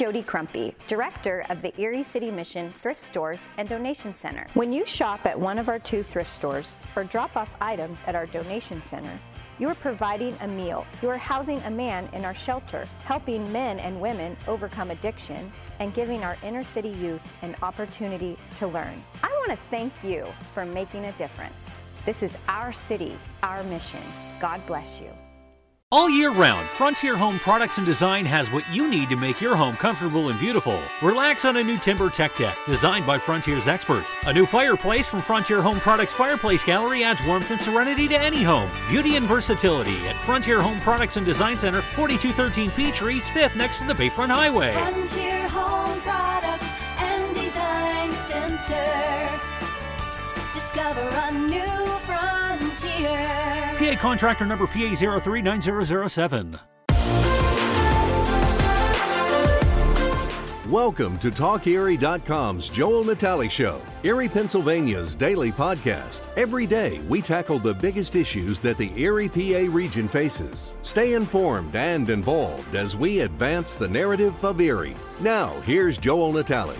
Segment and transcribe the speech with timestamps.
[0.00, 4.46] Jody Crumpy, Director of the Erie City Mission Thrift Stores and Donation Center.
[4.54, 8.14] When you shop at one of our two thrift stores or drop off items at
[8.14, 9.20] our donation center,
[9.58, 10.86] you are providing a meal.
[11.02, 15.92] You are housing a man in our shelter, helping men and women overcome addiction, and
[15.92, 19.04] giving our inner city youth an opportunity to learn.
[19.22, 21.82] I want to thank you for making a difference.
[22.06, 24.00] This is our city, our mission.
[24.40, 25.10] God bless you.
[25.92, 29.56] All year round, Frontier Home Products and Design has what you need to make your
[29.56, 30.80] home comfortable and beautiful.
[31.02, 34.14] Relax on a new TimberTech deck designed by Frontier's experts.
[34.26, 38.44] A new fireplace from Frontier Home Products Fireplace Gallery adds warmth and serenity to any
[38.44, 38.70] home.
[38.88, 43.86] Beauty and versatility at Frontier Home Products and Design Center, 4213 Peachtree, 5th next to
[43.88, 44.72] the Bayfront Highway.
[44.74, 49.40] Frontier Home Products and Design Center.
[50.54, 53.69] Discover a new frontier.
[53.80, 56.58] PA contractor number PA 039007.
[60.68, 66.28] Welcome to TalkErie.com's Joel Natale Show, Erie, Pennsylvania's daily podcast.
[66.36, 70.76] Every day, we tackle the biggest issues that the Erie PA region faces.
[70.82, 74.94] Stay informed and involved as we advance the narrative of Erie.
[75.20, 76.76] Now, here's Joel Natale.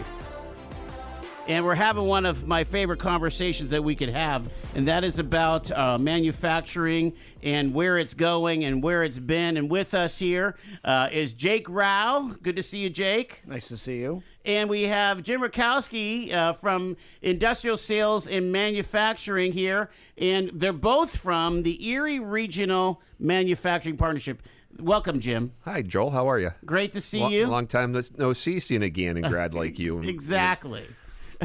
[1.48, 5.18] And we're having one of my favorite conversations that we could have, and that is
[5.18, 9.56] about uh, manufacturing and where it's going and where it's been.
[9.56, 12.40] And with us here uh, is Jake Rouch.
[12.42, 13.42] Good to see you, Jake.
[13.46, 14.22] Nice to see you.
[14.44, 21.16] And we have Jim Rutkowski uh, from Industrial Sales and Manufacturing here, and they're both
[21.16, 24.40] from the Erie Regional Manufacturing Partnership.
[24.78, 25.52] Welcome, Jim.
[25.62, 26.10] Hi, Joel.
[26.10, 26.52] How are you?
[26.64, 27.46] Great to see Lo- you.
[27.48, 30.00] Long time no- no see seeing again and grad like you.
[30.10, 30.86] Exactly.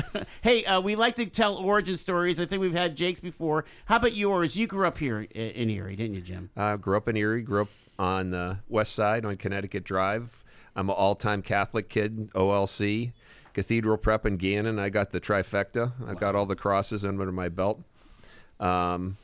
[0.41, 2.39] hey, uh, we like to tell origin stories.
[2.39, 3.65] I think we've had Jake's before.
[3.85, 4.55] How about yours?
[4.55, 6.49] You grew up here in Erie, didn't you, Jim?
[6.55, 7.41] Uh, grew up in Erie.
[7.41, 10.43] Grew up on the west side on Connecticut Drive.
[10.75, 12.29] I'm an all-time Catholic kid.
[12.33, 13.13] OLC,
[13.53, 14.77] Cathedral Prep in Gannon.
[14.79, 15.93] I got the trifecta.
[16.05, 17.81] I've got all the crosses under my belt.
[18.59, 19.17] Um,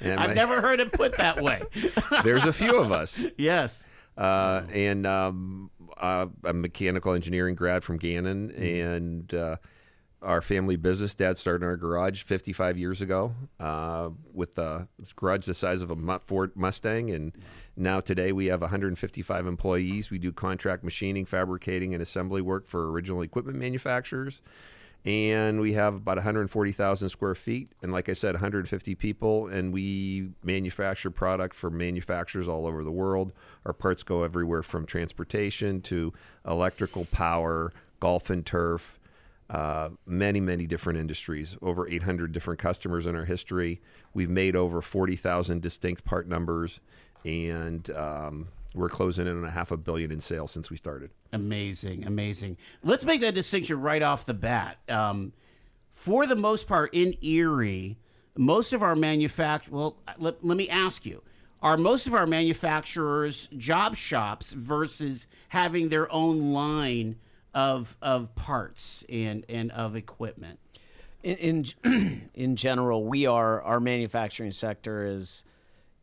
[0.00, 1.62] and I've my- never heard it put that way.
[2.24, 3.20] there's a few of us.
[3.36, 3.88] yes.
[4.16, 9.56] Uh, and um, uh, I'm a mechanical engineering grad from Gannon, and uh,
[10.22, 11.14] our family business.
[11.14, 15.90] Dad started in our garage 55 years ago uh, with a garage the size of
[15.90, 17.32] a Ford Mustang, and
[17.76, 20.10] now today we have 155 employees.
[20.10, 24.40] We do contract machining, fabricating, and assembly work for original equipment manufacturers.
[25.04, 29.48] And we have about 140,000 square feet, and like I said, 150 people.
[29.48, 33.32] And we manufacture product for manufacturers all over the world.
[33.66, 36.14] Our parts go everywhere from transportation to
[36.48, 38.98] electrical power, golf and turf,
[39.50, 41.54] uh, many, many different industries.
[41.60, 43.82] Over 800 different customers in our history.
[44.14, 46.80] We've made over 40,000 distinct part numbers,
[47.26, 51.10] and um, we're closing in on a half a billion in sales since we started.
[51.32, 52.56] Amazing, amazing.
[52.82, 54.78] Let's make that distinction right off the bat.
[54.88, 55.32] Um,
[55.94, 57.96] for the most part, in Erie,
[58.36, 59.68] most of our manufact.
[59.68, 61.22] Well, let, let me ask you:
[61.62, 67.16] Are most of our manufacturers job shops versus having their own line
[67.54, 70.58] of of parts and and of equipment?
[71.22, 75.44] In in, in general, we are our manufacturing sector is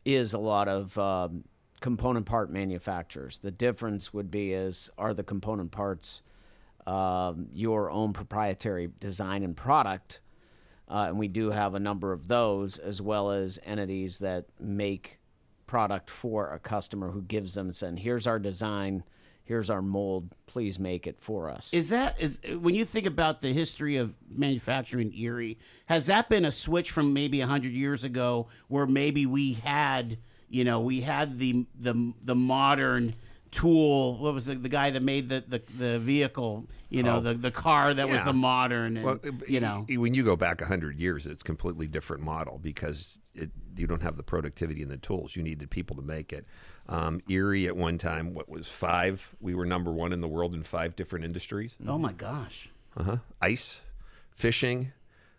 [0.05, 1.43] is a lot of um,
[1.81, 3.39] component part manufacturers.
[3.39, 6.23] The difference would be is are the component parts
[6.87, 10.21] um, your own proprietary design and product,
[10.89, 15.19] uh, and we do have a number of those, as well as entities that make
[15.67, 19.03] product for a customer who gives them saying, "Here's our design."
[19.43, 20.33] Here's our mold.
[20.45, 21.73] Please make it for us.
[21.73, 26.29] Is that is when you think about the history of manufacturing in Erie, has that
[26.29, 30.19] been a switch from maybe hundred years ago, where maybe we had,
[30.51, 33.15] you know, we had the the the modern
[33.51, 34.17] tool.
[34.17, 36.65] What was the, the guy that made the, the, the vehicle?
[36.89, 37.21] You know, Oh.
[37.21, 38.97] the the car that was the modern.
[38.97, 42.59] And, Well, you know, when you go back 100 years, it's a completely different model
[42.61, 45.35] because it, you don't have the productivity and the tools.
[45.35, 46.45] You needed people to make it.
[46.89, 49.33] Um, Erie at one time, what was five?
[49.39, 52.69] We were number one in the world in five different industries oh my gosh.
[52.97, 53.17] uh-huh.
[53.41, 53.81] ice,
[54.35, 54.91] fishing,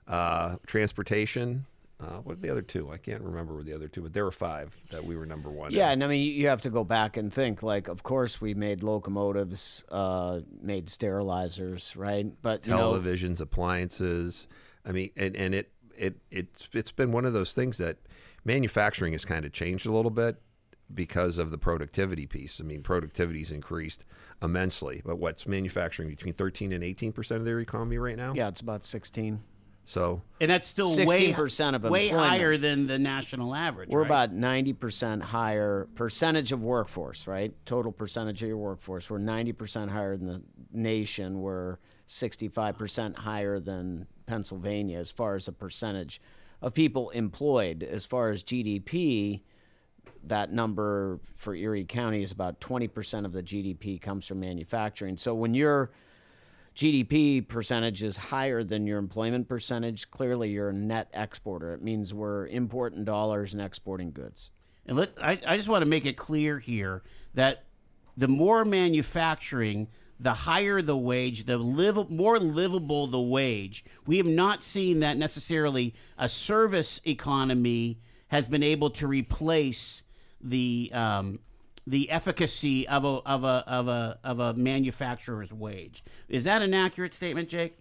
[0.09, 1.67] uh, transportation.
[2.03, 2.91] Uh, what are the other two?
[2.91, 5.71] I can't remember the other two, but there were five that we were number one.
[5.71, 5.77] in.
[5.77, 7.63] Yeah, and I mean, you- have to go back and think.
[7.63, 12.27] Like, of course, we made locomotives, uh, made sterilizers, right?
[12.43, 14.49] But you know, televisions, appliances.
[14.85, 17.99] I mean, and, and it it it's it's been one of those things that
[18.45, 20.41] manufacturing has kind of changed a little bit
[20.93, 22.61] because of the productivity piece.
[22.61, 24.05] I mean, productivity's increased
[24.43, 25.01] immensely.
[25.05, 28.33] But what's manufacturing between 13 and 18 percent of their economy right now?
[28.35, 29.41] yeah, it's about sixteen.
[29.85, 32.31] So And that's still way 16% of way employment.
[32.31, 33.89] higher than the national average.
[33.91, 34.07] We're right?
[34.07, 37.53] about 90% higher percentage of workforce, right?
[37.67, 39.11] Total percentage of your workforce.
[39.11, 40.43] We're 90% higher than the
[40.73, 41.41] nation.
[41.41, 46.21] We're 65% higher than Pennsylvania as far as a percentage
[46.61, 47.83] of people employed.
[47.83, 49.41] As far as GDP,
[50.25, 55.17] that number for Erie County is about 20% of the GDP comes from manufacturing.
[55.17, 55.91] So when your
[56.75, 61.75] GDP percentage is higher than your employment percentage, clearly you're a net exporter.
[61.75, 64.51] It means we're importing dollars and exporting goods.
[64.87, 67.03] And let, I, I just want to make it clear here
[67.35, 67.65] that
[68.17, 69.89] the more manufacturing,
[70.19, 73.85] the higher the wage, the more livable the wage.
[74.07, 77.99] We have not seen that necessarily a service economy
[78.29, 80.03] has been able to replace
[80.41, 81.39] the um,
[81.87, 86.05] the efficacy of a of a of a of a manufacturer's wage.
[86.29, 87.77] Is that an accurate statement, Jake?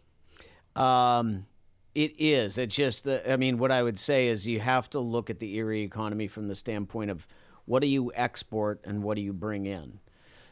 [0.75, 1.45] Um,
[1.93, 2.57] it is.
[2.57, 3.31] It's just the.
[3.31, 6.27] I mean, what I would say is you have to look at the Erie economy
[6.27, 7.27] from the standpoint of
[7.65, 9.99] what do you export and what do you bring in.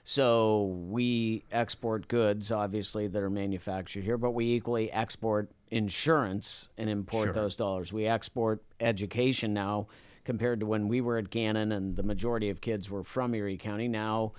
[0.04, 6.90] So we export goods, obviously, that are manufactured here, but we equally export insurance and
[6.90, 7.94] import those dollars.
[7.94, 9.88] We export education now
[10.24, 13.58] compared to when we were at Gannon and the majority of kids were from Erie
[13.58, 13.88] County.
[13.88, 14.34] Now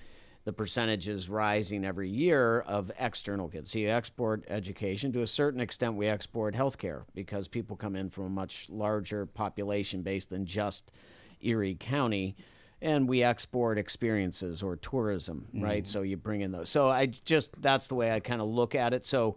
[0.44, 3.71] the percentage is rising every year of external kids.
[3.71, 5.12] So you export education.
[5.12, 9.27] To a certain extent, we export healthcare because people come in from a much larger
[9.27, 10.93] population base than just
[11.43, 12.37] Erie County.
[12.83, 15.87] And we export experiences or tourism, right?
[15.87, 16.71] So you bring in those.
[16.71, 19.05] So I just, that's the way I kind of look at it.
[19.05, 19.37] So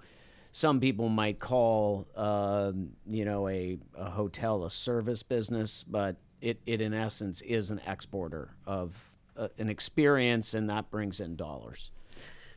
[0.53, 6.59] some people might call, um, you know, a, a hotel a service business, but it,
[6.65, 8.93] it in essence is an exporter of
[9.37, 11.89] uh, an experience, and that brings in dollars.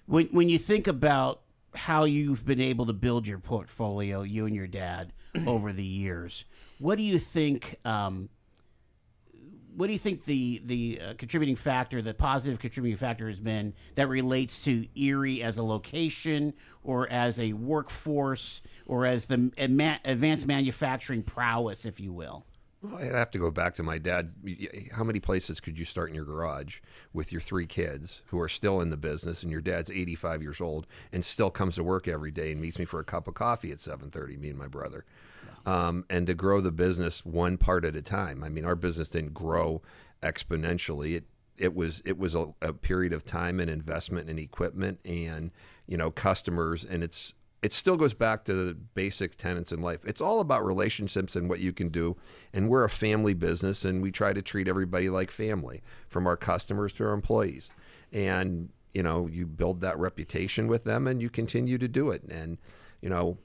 [0.06, 1.40] when when you think about
[1.74, 5.12] how you've been able to build your portfolio, you and your dad,
[5.46, 6.44] over the years,
[6.78, 7.78] what do you think?
[7.84, 8.28] Um,
[9.76, 13.72] what do you think the the uh, contributing factor, the positive contributing factor, has been
[13.94, 20.46] that relates to Erie as a location, or as a workforce, or as the advanced
[20.46, 22.44] manufacturing prowess, if you will?
[22.90, 24.32] Well, I'd have to go back to my dad.
[24.92, 26.80] How many places could you start in your garage
[27.12, 30.60] with your three kids who are still in the business, and your dad's 85 years
[30.60, 33.34] old and still comes to work every day and meets me for a cup of
[33.34, 34.36] coffee at 7:30?
[34.36, 35.04] Me and my brother,
[35.64, 38.44] um, and to grow the business one part at a time.
[38.44, 39.82] I mean, our business didn't grow
[40.22, 41.14] exponentially.
[41.14, 41.24] It
[41.56, 45.50] it was it was a, a period of time and investment in equipment and
[45.86, 47.34] you know customers, and it's
[47.66, 49.98] it still goes back to the basic tenets in life.
[50.04, 52.16] It's all about relationships and what you can do.
[52.52, 56.36] And we're a family business, and we try to treat everybody like family, from our
[56.36, 57.68] customers to our employees.
[58.12, 62.22] And you know, you build that reputation with them, and you continue to do it.
[62.30, 62.58] And
[63.00, 63.36] you know,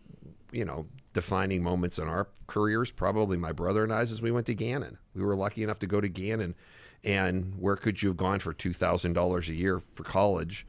[0.52, 4.46] you know, defining moments in our careers, probably my brother and I's, as we went
[4.46, 5.00] to Gannon.
[5.16, 6.54] We were lucky enough to go to Gannon,
[7.04, 10.68] and where could you have gone for two thousand dollars a year for college?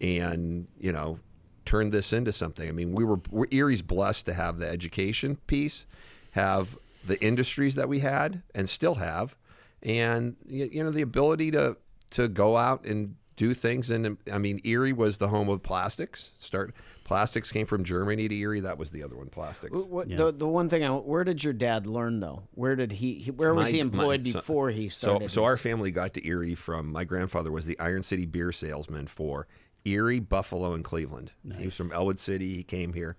[0.00, 1.18] And you know,
[1.64, 2.68] turn this into something.
[2.68, 5.86] I mean, we were we're, Erie's blessed to have the education piece,
[6.32, 6.76] have
[7.06, 9.34] the industries that we had and still have,
[9.82, 11.76] and you know the ability to
[12.10, 13.90] to go out and do things.
[13.90, 16.30] And I mean, Erie was the home of plastics.
[16.38, 16.74] Start
[17.04, 18.60] plastics came from Germany to Erie.
[18.60, 19.76] That was the other one, plastics.
[19.76, 22.44] What, the, the one thing I where did your dad learn though?
[22.52, 25.30] Where did he, he where was My- he employed my- so- before he started?
[25.30, 28.52] so our his- family got to Erie from my grandfather was the Iron City beer
[28.52, 29.46] salesman for
[29.84, 31.32] Erie, Buffalo, and Cleveland.
[31.58, 32.54] He was from Ellwood City.
[32.54, 33.16] He came here.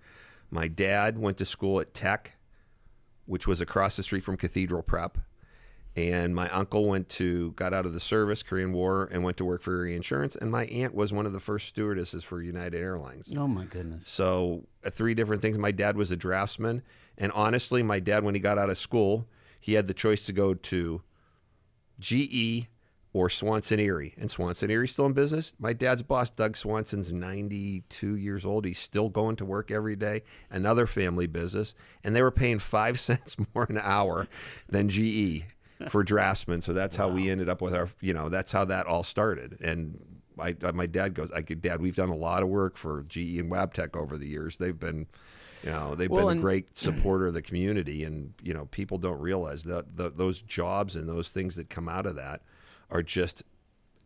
[0.50, 2.32] My dad went to school at Tech,
[3.26, 5.18] which was across the street from Cathedral Prep.
[5.96, 9.46] And my uncle went to got out of the service, Korean War, and went to
[9.46, 10.36] work for Erie Insurance.
[10.36, 13.32] And my aunt was one of the first stewardesses for United Airlines.
[13.34, 14.06] Oh my goodness!
[14.06, 15.56] So uh, three different things.
[15.56, 16.82] My dad was a draftsman,
[17.16, 19.26] and honestly, my dad when he got out of school,
[19.58, 21.00] he had the choice to go to
[21.98, 22.66] GE
[23.16, 25.54] or Swanson Erie, and Swanson Erie's still in business.
[25.58, 28.66] My dad's boss, Doug Swanson's 92 years old.
[28.66, 30.22] He's still going to work every day.
[30.50, 34.28] Another family business, and they were paying five cents more an hour
[34.68, 35.44] than GE
[35.88, 36.60] for draftsmen.
[36.60, 39.56] So that's how we ended up with our, you know, that's how that all started.
[39.62, 39.98] And
[40.36, 43.38] my my dad goes, I could, Dad, we've done a lot of work for GE
[43.38, 44.58] and Wabtec over the years.
[44.58, 45.06] They've been,
[45.64, 48.98] you know, they've Well, been a great supporter of the community, and you know, people
[48.98, 52.42] don't realize that the, those jobs and those things that come out of that
[52.90, 53.42] are just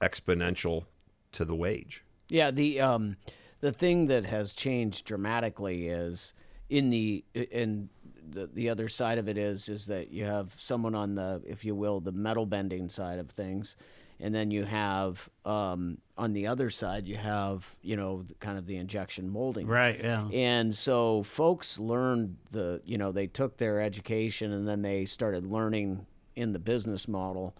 [0.01, 0.85] exponential
[1.33, 2.05] to the wage.
[2.29, 3.17] Yeah, the um,
[3.61, 6.33] the thing that has changed dramatically is
[6.69, 7.89] in the in
[8.31, 11.65] the the other side of it is is that you have someone on the, if
[11.65, 13.77] you will, the metal bending side of things,
[14.21, 18.67] and then you have um, on the other side you have you know kind of
[18.67, 19.67] the injection molding.
[19.67, 20.01] Right.
[20.01, 20.29] Yeah.
[20.29, 25.45] And so folks learned the, you know, they took their education and then they started
[25.45, 26.07] learning
[26.37, 27.57] in the business model.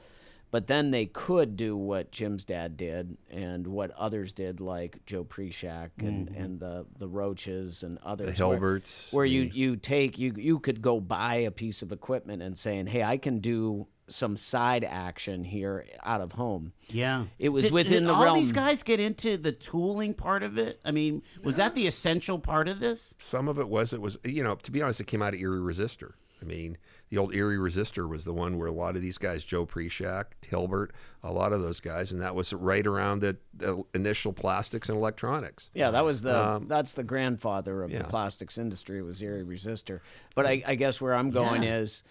[0.51, 5.23] But then they could do what Jim's dad did and what others did, like Joe
[5.25, 6.43] Preshak and, mm-hmm.
[6.43, 8.41] and the, the Roaches and others.
[8.41, 12.43] where- Hilberts, Where, you, you take, you, you could go buy a piece of equipment
[12.43, 16.73] and saying, hey, I can do some side action here out of home.
[16.89, 18.37] Yeah, It was Did- within did the all realm.
[18.37, 20.81] these guys get into the tooling part of it.
[20.85, 23.15] I mean, was that the essential part of this?
[23.21, 25.39] Some of it was it was you know to be honest, it came out of
[25.41, 26.15] Erie Resistor.
[26.43, 26.79] I mean,
[27.11, 30.25] the old Erie Resistor was the one where a lot of these guys, Joe Preshak,
[30.49, 30.93] Hilbert,
[31.23, 34.97] a lot of those guys, and that was right around the, the initial plastics and
[34.97, 35.71] electronics.
[35.75, 38.03] Yeah, that was the that's the grandfather of Um, yeah.
[38.03, 40.01] the plastics industry was Erie Resistor.
[40.35, 42.03] But I, I guess where I'm going is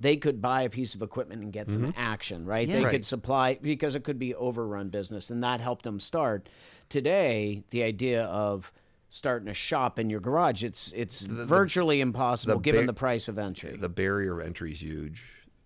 [0.00, 2.68] they could buy a piece of equipment and get some action, right?
[2.68, 2.90] They Right.
[2.92, 6.48] could supply because it could be overrun business, and that helped them start.
[6.88, 8.72] Today, the idea of
[9.10, 13.28] starting a shop in your garage, it's it's virtually impossible the given big- the price
[13.28, 13.76] of entry.
[13.76, 15.24] The barrier of entry is huge.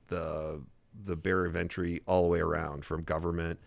[0.08, 0.60] The
[1.04, 3.58] the barrier of entry all the way around, from government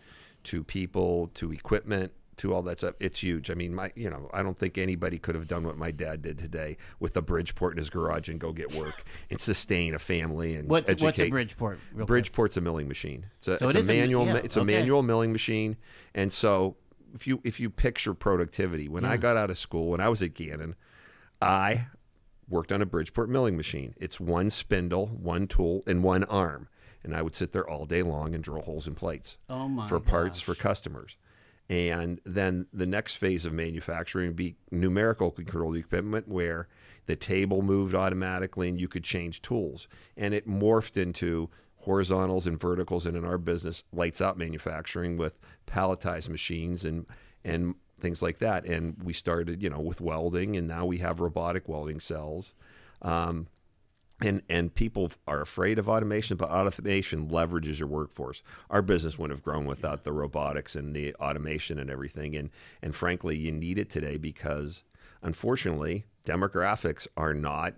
[0.44, 2.94] to people to equipment to all that stuff.
[3.00, 3.50] It's huge.
[3.50, 6.22] I mean, my you know, I don't think anybody could have done what my dad
[6.22, 9.98] did today with a Bridgeport in his garage and go get work and sustain a
[9.98, 11.04] family and What's educate.
[11.06, 11.78] what's a Bridgeport?
[11.92, 12.06] real quick?
[12.06, 13.26] Bridgeport's a milling machine.
[13.38, 14.26] It's a, So it's it a is a manual.
[14.26, 15.76] yeah, ma- it's a manual milling machine,
[16.14, 16.76] and so
[17.16, 20.22] if you if you picture productivity, when I got out of school, when I was
[20.22, 20.76] at Gannon,
[21.42, 21.86] I
[22.48, 23.94] worked on a Bridgeport milling machine.
[23.96, 26.68] It's one spindle, one tool, and one arm,
[27.02, 29.88] and I would sit there all day long and drill holes in plates Oh my
[29.88, 30.44] for parts gosh.
[30.44, 31.16] for customers.
[31.68, 36.68] And then the next phase of manufacturing would be numerical control equipment where
[37.06, 39.88] the table moved automatically and you could change tools.
[40.16, 41.50] And it morphed into
[41.86, 45.38] horizontals and verticals and in our business lights out manufacturing with
[45.68, 47.06] palletized machines and
[47.44, 48.66] and things like that.
[48.66, 52.52] And we started, you know, with welding and now we have robotic welding cells.
[53.02, 53.46] Um,
[54.20, 58.42] and and people are afraid of automation, but automation leverages your workforce.
[58.68, 62.34] Our business wouldn't have grown without the robotics and the automation and everything.
[62.34, 62.50] And
[62.82, 64.82] and frankly, you need it today because
[65.22, 67.74] unfortunately, demographics are not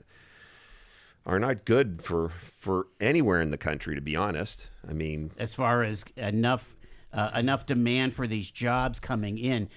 [1.29, 3.95] are not good for for anywhere in the country.
[3.95, 6.75] To be honest, I mean, as far as enough
[7.13, 9.69] uh, enough demand for these jobs coming in.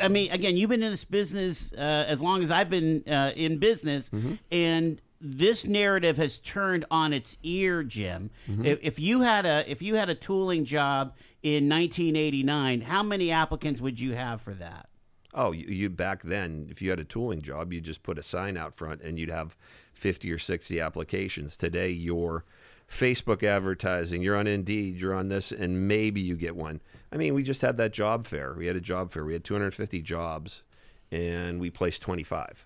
[0.00, 3.32] I mean, again, you've been in this business uh, as long as I've been uh,
[3.34, 4.34] in business, Mm-hmm.
[4.50, 8.30] and this narrative has turned on its ear, Jim.
[8.48, 8.64] Mm-hmm.
[8.64, 13.30] If, if you had a if you had a tooling job in 1989, how many
[13.30, 14.88] applicants would you have for that?
[15.34, 18.22] Oh, you, you back then, if you had a tooling job, you just put a
[18.22, 19.56] sign out front and you'd have
[20.00, 21.56] 50 or 60 applications.
[21.56, 22.44] Today, you're
[22.90, 26.80] Facebook advertising, you're on Indeed, you're on this, and maybe you get one.
[27.12, 28.54] I mean, we just had that job fair.
[28.56, 29.24] We had a job fair.
[29.24, 30.64] We had 250 jobs,
[31.12, 32.64] and we placed 25.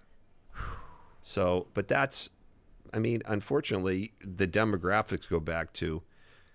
[1.22, 2.30] So, but that's,
[2.92, 6.02] I mean, unfortunately, the demographics go back to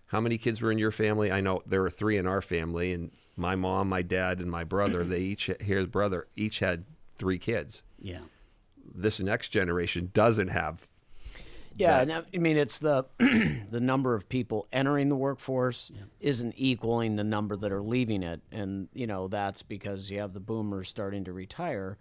[0.07, 1.31] how many kids were in your family?
[1.31, 4.63] I know there were three in our family, and my mom, my dad, and my
[4.63, 5.03] brother.
[5.03, 7.83] They each his brother each had three kids.
[8.01, 8.21] Yeah.
[8.93, 10.87] This next generation doesn't have.
[11.75, 16.53] Yeah, that- and I mean it's the the number of people entering the workforce isn't
[16.57, 20.39] equaling the number that are leaving it, and you know that's because you have the
[20.41, 21.97] boomers starting to retire,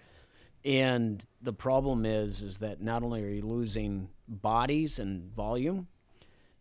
[0.64, 5.86] and the problem is is that not only are you losing bodies and volume,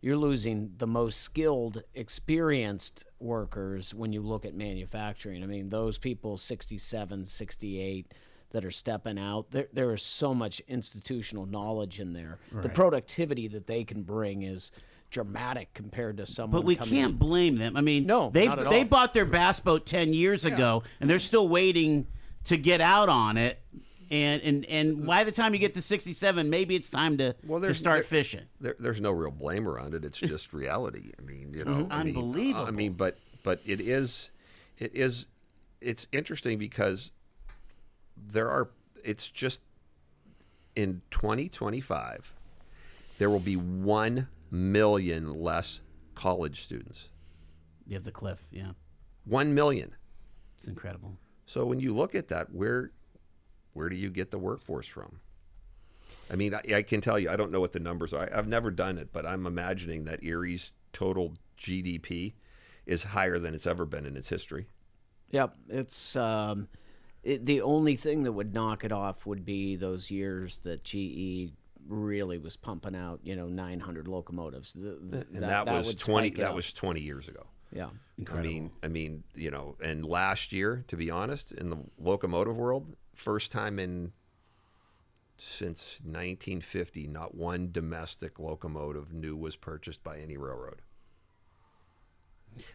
[0.00, 5.42] you're losing the most skilled, experienced workers when you look at manufacturing.
[5.42, 8.14] I mean, those people 67, 68
[8.50, 12.38] that are stepping out, there, there is so much institutional knowledge in there.
[12.52, 14.72] The productivity that they can bring is
[15.10, 17.18] dramatic compared to someone But we coming can't in.
[17.18, 17.76] blame them.
[17.76, 18.84] I mean, No, they they all.
[18.84, 22.06] bought their bass boat ten years ago, and they're still waiting
[22.44, 23.58] to get out on it.
[24.10, 27.34] And and and by the time you get to sixty seven, maybe it's time to
[27.46, 28.44] Well, to start there- fishing.
[28.60, 30.04] There, there's no real blame around it.
[30.04, 31.12] It's just reality.
[31.18, 32.66] I mean, you know, I mean, unbelievable.
[32.66, 34.30] I mean, but but it is,
[34.78, 35.26] it is,
[35.82, 37.10] it's interesting because
[38.26, 38.70] there are.
[39.04, 39.60] It's just
[40.74, 42.32] in 2025,
[43.18, 45.80] there will be one million less
[46.14, 47.10] college students.
[47.86, 48.72] You have the cliff, yeah,
[49.24, 49.94] One million.
[50.56, 51.16] it's incredible.
[51.46, 52.92] So when you look at that, where
[53.72, 55.20] where do you get the workforce from?
[56.30, 58.28] I mean, I, I can tell you, I don't know what the numbers are.
[58.32, 62.34] I, I've never done it, but I'm imagining that Erie's total GDP
[62.84, 64.66] is higher than it's ever been in its history.
[65.30, 66.68] Yep, it's um,
[67.22, 71.52] it, the only thing that would knock it off would be those years that GE
[71.88, 74.72] really was pumping out, you know, 900 locomotives.
[74.72, 76.54] The- the- and that, was 20 that up.
[76.54, 77.88] was 20 years ago yeah.
[78.32, 82.56] i mean i mean you know and last year to be honest in the locomotive
[82.56, 84.12] world first time in
[85.36, 90.80] since 1950 not one domestic locomotive new was purchased by any railroad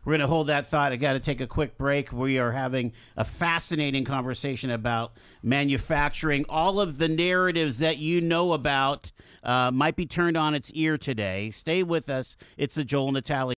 [0.05, 0.91] We're going to hold that thought.
[0.91, 2.11] I got to take a quick break.
[2.11, 6.45] We are having a fascinating conversation about manufacturing.
[6.49, 9.11] All of the narratives that you know about
[9.43, 11.51] uh, might be turned on its ear today.
[11.51, 12.37] Stay with us.
[12.57, 13.53] It's the Joel Natale.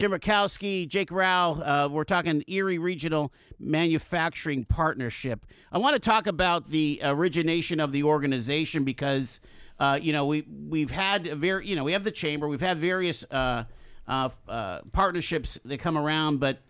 [0.00, 1.58] Jim Rutkowski, Jake Rouch.
[1.62, 5.44] Uh, we're talking Erie Regional Manufacturing Partnership.
[5.70, 9.40] I want to talk about the origination of the organization because,
[9.78, 12.62] uh, you know, we we've had a very, you know, we have the chamber, we've
[12.62, 13.64] had various uh,
[14.06, 16.60] partnerships that come around, but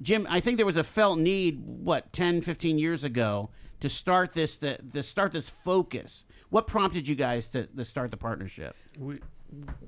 [0.00, 4.32] Jim, I think there was a felt need, what, 10, 15 years ago, to start
[4.32, 6.24] this, to start this focus.
[6.50, 8.76] What prompted you guys to, to start the partnership?
[8.98, 9.20] we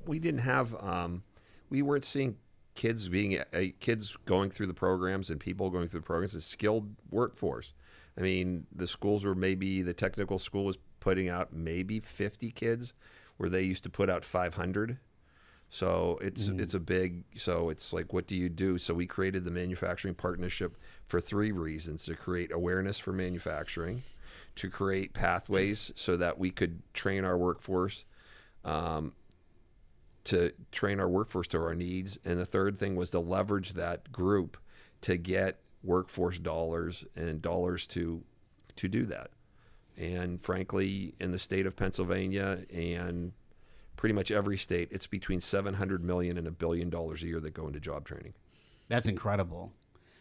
[0.05, 1.23] we didn't have um,
[1.69, 2.37] we weren't seeing
[2.75, 6.45] kids being uh, kids going through the programs and people going through the programs as
[6.45, 7.73] skilled workforce.
[8.17, 12.93] I mean, the schools were maybe the technical school was putting out maybe 50 kids,
[13.37, 14.97] where they used to put out 500.
[15.75, 18.77] So it's it's a big so it's like what do you do?
[18.77, 24.03] So we created the manufacturing partnership for three reasons: to create awareness for manufacturing,
[24.55, 28.05] to create pathways so that we could train our workforce
[28.63, 29.11] um,
[30.23, 32.17] to train our workforce to our needs.
[32.23, 34.55] And the third thing was to leverage that group
[35.01, 38.23] to get workforce dollars and dollars to
[38.77, 39.31] to do that.
[39.97, 43.33] And frankly, in the state of Pennsylvania and
[43.95, 47.53] pretty much every state, it's between 700 million and a billion dollars a year that
[47.53, 48.33] go into job training.
[48.87, 49.71] That's incredible.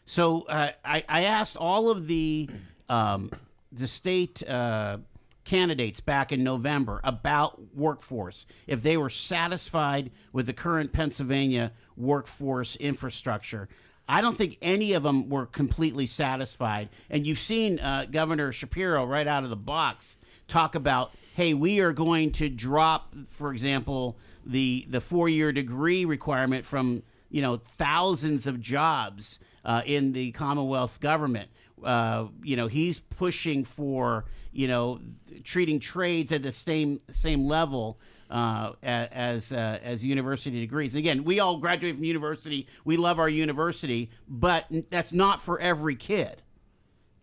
[0.07, 2.49] So uh, I, I asked all of the
[2.89, 3.31] um,
[3.73, 4.99] the state uh,
[5.45, 12.77] candidates back in November about workforce if they were satisfied with the current Pennsylvania workforce
[12.77, 13.69] infrastructure.
[14.07, 16.91] I don't think any of them were completely satisfied.
[17.09, 21.81] And you've seen uh, Governor Shapiro right out of the box talk about, hey, we
[21.81, 27.57] are going to drop, for example, the the four year degree requirement from you know
[27.57, 31.51] thousands of jobs uh, in the Commonwealth government.
[31.83, 35.01] Uh, you know he's pushing for you know
[35.43, 37.99] treating trades at the same same level
[38.31, 40.95] uh, as uh, as university degrees.
[40.95, 42.67] Again, we all graduate from university.
[42.85, 46.43] We love our university, but that's not for every kid.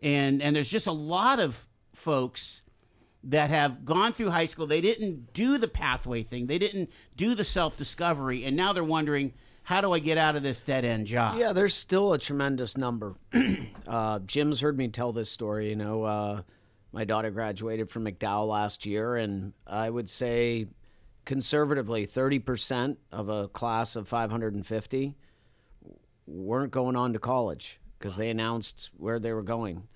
[0.01, 2.61] And and there's just a lot of folks
[3.23, 4.67] that have gone through high school.
[4.67, 6.47] They didn't do the pathway thing.
[6.47, 10.35] They didn't do the self discovery, and now they're wondering, how do I get out
[10.35, 11.37] of this dead end job?
[11.37, 13.15] Yeah, there's still a tremendous number.
[13.87, 15.69] uh, Jim's heard me tell this story.
[15.69, 16.41] You know, uh,
[16.91, 20.67] my daughter graduated from McDowell last year, and I would say
[21.25, 25.15] conservatively 30% of a class of 550
[26.25, 29.87] weren't going on to college because they announced where they were going.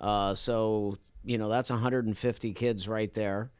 [0.00, 3.50] Uh, so, you know, that's 150 kids right there.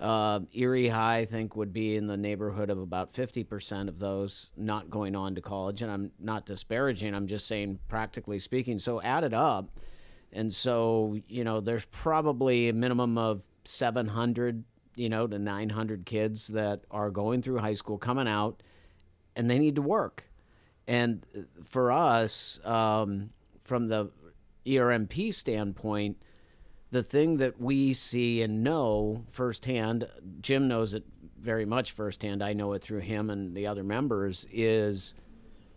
[0.00, 4.52] Uh, Erie High, I think, would be in the neighborhood of about 50% of those
[4.56, 5.82] not going on to college.
[5.82, 8.78] And I'm not disparaging, I'm just saying, practically speaking.
[8.78, 9.70] So add it up.
[10.32, 14.64] And so, you know, there's probably a minimum of 700,
[14.96, 18.62] you know, to 900 kids that are going through high school, coming out,
[19.36, 20.24] and they need to work.
[20.86, 21.24] And
[21.64, 23.30] for us, um,
[23.62, 24.10] from the
[24.66, 26.16] ERMP standpoint,
[26.90, 30.08] the thing that we see and know firsthand,
[30.40, 31.04] Jim knows it
[31.38, 32.42] very much firsthand.
[32.42, 34.46] I know it through him and the other members.
[34.52, 35.14] Is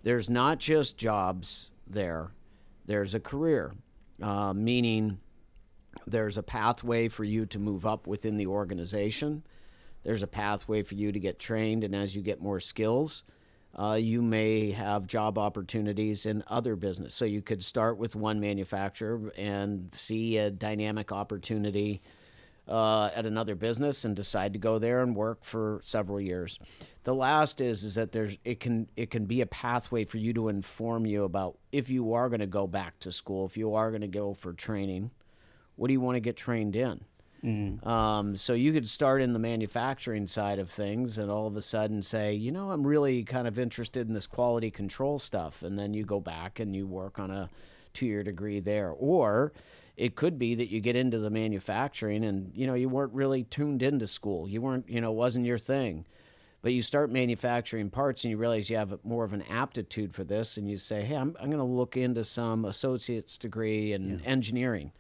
[0.04, 2.32] there's not just jobs there,
[2.86, 3.73] there's a career,
[4.21, 5.19] uh, meaning
[6.06, 9.43] there's a pathway for you to move up within the organization.
[10.04, 13.23] There's a pathway for you to get trained, and as you get more skills,
[13.78, 17.13] uh, you may have job opportunities in other business.
[17.13, 22.02] So you could start with one manufacturer and see a dynamic opportunity
[22.68, 26.60] uh, at another business and decide to go there and work for several years.
[27.04, 30.34] The last is is that there's it can it can be a pathway for you
[30.34, 33.76] to inform you about if you are going to go back to school, if you
[33.76, 35.12] are going to go for training,
[35.76, 37.06] what do you want to get trained in?
[37.88, 41.62] Um, so you could start in the manufacturing side of things and all of a
[41.62, 45.62] sudden say, you know, I'm really kind of interested in this quality control stuff.
[45.62, 47.50] And then you go back and you work on a
[47.93, 48.91] two year degree there.
[48.91, 49.54] Or
[49.95, 53.43] it could be that you get into the manufacturing and, you know, you weren't really
[53.43, 54.47] tuned into school.
[54.47, 56.06] You weren't, you know, wasn't your thing.
[56.63, 60.23] But you start manufacturing parts and you realize you have more of an aptitude for
[60.23, 64.21] this and you say, hey, I'm, I'm going to look into some associate's degree in
[64.26, 64.91] engineering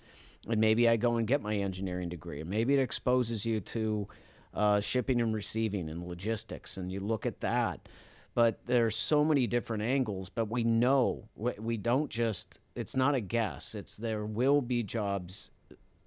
[0.47, 4.07] and maybe I go and get my engineering degree, and maybe it exposes you to
[4.53, 7.87] uh, shipping and receiving and logistics, and you look at that.
[8.33, 10.29] But there's so many different angles.
[10.29, 12.59] But we know we, we don't just.
[12.75, 13.73] It's not a guess.
[13.73, 15.51] It's there will be jobs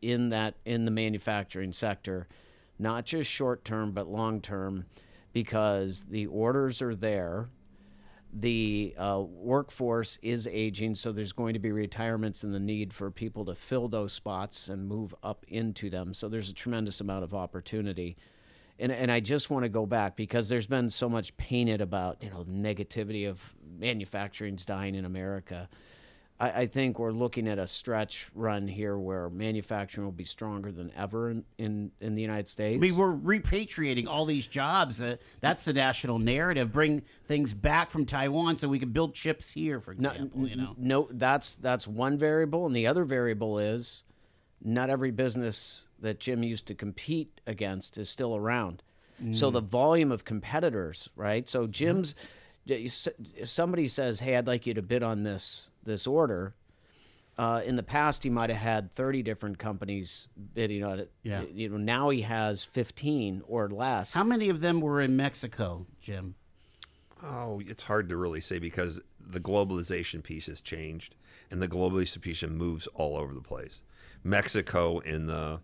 [0.01, 2.29] in that in the manufacturing sector,
[2.79, 4.87] not just short term but long term,
[5.33, 7.49] because the orders are there
[8.33, 13.11] the uh, workforce is aging, so there's going to be retirements and the need for
[13.11, 16.15] people to fill those spots and move up into them.
[16.15, 18.17] So there's a tremendous amount of opportunity.
[18.79, 22.23] And, and I just want to go back because there's been so much painted about
[22.23, 23.41] you know the negativity of
[23.79, 25.69] manufacturing's dying in America.
[26.41, 30.73] I, I think we're looking at a stretch run here where manufacturing will be stronger
[30.73, 32.77] than ever in, in, in the United States.
[32.77, 35.01] I mean, we're repatriating all these jobs.
[35.01, 36.73] Uh, that's the national narrative.
[36.73, 40.49] Bring things back from Taiwan so we can build chips here, for No, example.
[40.49, 44.03] you know, no, that's that's one variable, and the other variable is
[44.63, 48.83] not every business that Jim used to compete against is still around.
[49.33, 51.47] So the volume of competitors, right?
[51.47, 52.15] So Jim's
[53.45, 56.55] somebody says, "Hey, I'd like you to bid on this this order."
[57.39, 61.11] Uh, in the past, he might have had thirty different companies bidding on it.
[61.23, 61.43] Yeah.
[61.43, 64.13] You know, now he has fifteen or less.
[64.13, 66.35] how many of them were in Mexico, Jim?
[67.23, 71.15] Oh, it's hard to really say because the globalization piece has changed,
[71.51, 73.83] and the globalization piece moves all over the place.
[74.23, 75.61] Mexico in the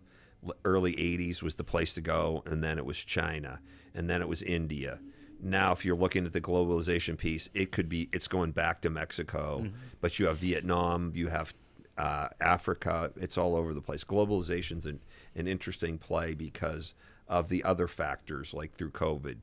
[0.65, 3.59] early '80s was the place to go, and then it was China,
[3.93, 4.99] and then it was India.
[5.41, 8.89] Now, if you're looking at the globalization piece, it could be it's going back to
[8.89, 9.67] Mexico,
[10.01, 11.53] but you have Vietnam, you have
[11.97, 13.11] uh, Africa.
[13.15, 14.03] It's all over the place.
[14.03, 14.99] Globalization's an,
[15.35, 16.95] an interesting play because
[17.27, 19.37] of the other factors, like through COVID,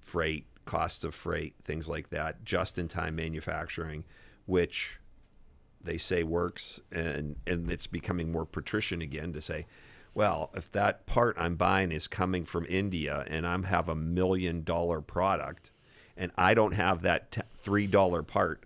[0.00, 4.04] freight, costs of freight, things like that, just in time manufacturing,
[4.46, 5.00] which
[5.82, 9.66] they say works and and it's becoming more patrician again to say
[10.14, 14.62] well if that part i'm buying is coming from india and i'm have a million
[14.62, 15.70] dollar product
[16.16, 18.64] and i don't have that t- three dollar part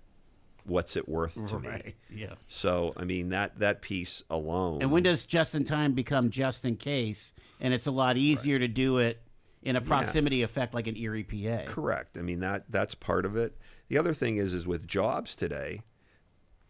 [0.67, 2.35] what's it worth to me Yeah.
[2.49, 6.65] so i mean that that piece alone And when does just in time become just
[6.65, 7.35] in case?
[7.61, 9.21] And it's a lot easier to do it
[9.63, 11.65] in a proximity effect like an Erie PA.
[11.71, 12.17] Correct.
[12.19, 13.57] I mean that that's part of it.
[13.89, 15.83] The other thing is is with jobs today,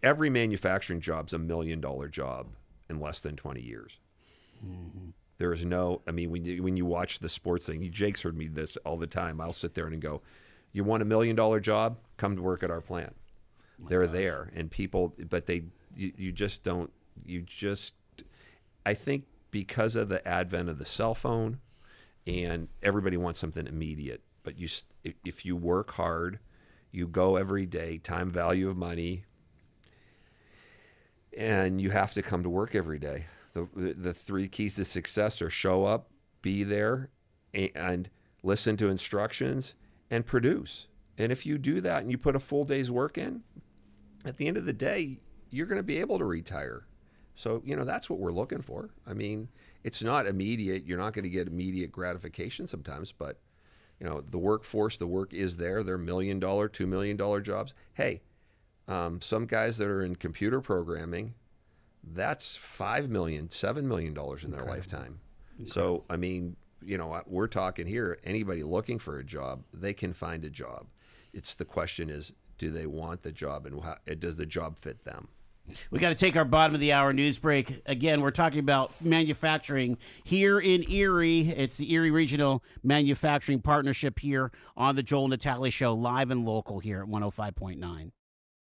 [0.03, 2.49] every manufacturing job's a million dollar job
[2.91, 3.99] in less than 20 years.
[5.39, 8.37] There is no I mean when you, when you watch the sports thing, Jake's heard
[8.37, 9.41] me this all the time.
[9.41, 10.23] I'll sit there and go,
[10.73, 11.99] "You want a million dollar job?
[12.17, 13.15] Come to work at our plant."
[13.89, 15.65] They're there and people but they
[15.97, 16.93] you, you just don't
[17.25, 17.95] you just
[18.87, 21.59] I think because of the advent of the cell phone
[22.27, 24.23] and everybody wants something immediate.
[24.43, 24.69] But you,
[25.25, 26.39] if you work hard,
[26.91, 29.25] you go every day, time value of money,
[31.37, 33.27] and you have to come to work every day.
[33.55, 36.11] The, the, three keys to success are show up,
[36.43, 37.11] be there,
[37.55, 38.11] and
[38.43, 39.75] listen to instructions
[40.11, 40.89] and produce.
[41.19, 43.43] And if you do that and you put a full day's work in,
[44.25, 45.19] at the end of the day,
[45.51, 46.87] you're going to be able to retire.
[47.37, 48.91] So, you know, that's what we're looking for.
[49.07, 49.49] I mean,
[49.85, 50.85] it's not immediate.
[50.87, 53.39] You're not going to get immediate gratification sometimes, but,
[54.01, 55.83] you know, the workforce, the work is there.
[55.83, 57.75] They're million dollar, two million dollar jobs.
[57.93, 58.23] Hey,
[58.89, 61.35] um, some guys that are in computer programming,
[62.13, 65.21] that's five million, seven million dollars in their lifetime.
[65.67, 68.19] So, I mean, you know, we're talking here.
[68.25, 70.87] Anybody looking for a job, they can find a job.
[71.33, 75.05] It's the question is, do they want the job, and how, does the job fit
[75.05, 75.29] them?
[75.91, 77.81] We got to take our bottom of the hour news break.
[77.87, 81.49] Again, we're talking about manufacturing here in Erie.
[81.49, 86.81] It's the Erie Regional Manufacturing Partnership here on the Joel Natale Show, live and local
[86.81, 88.11] here at 105.9.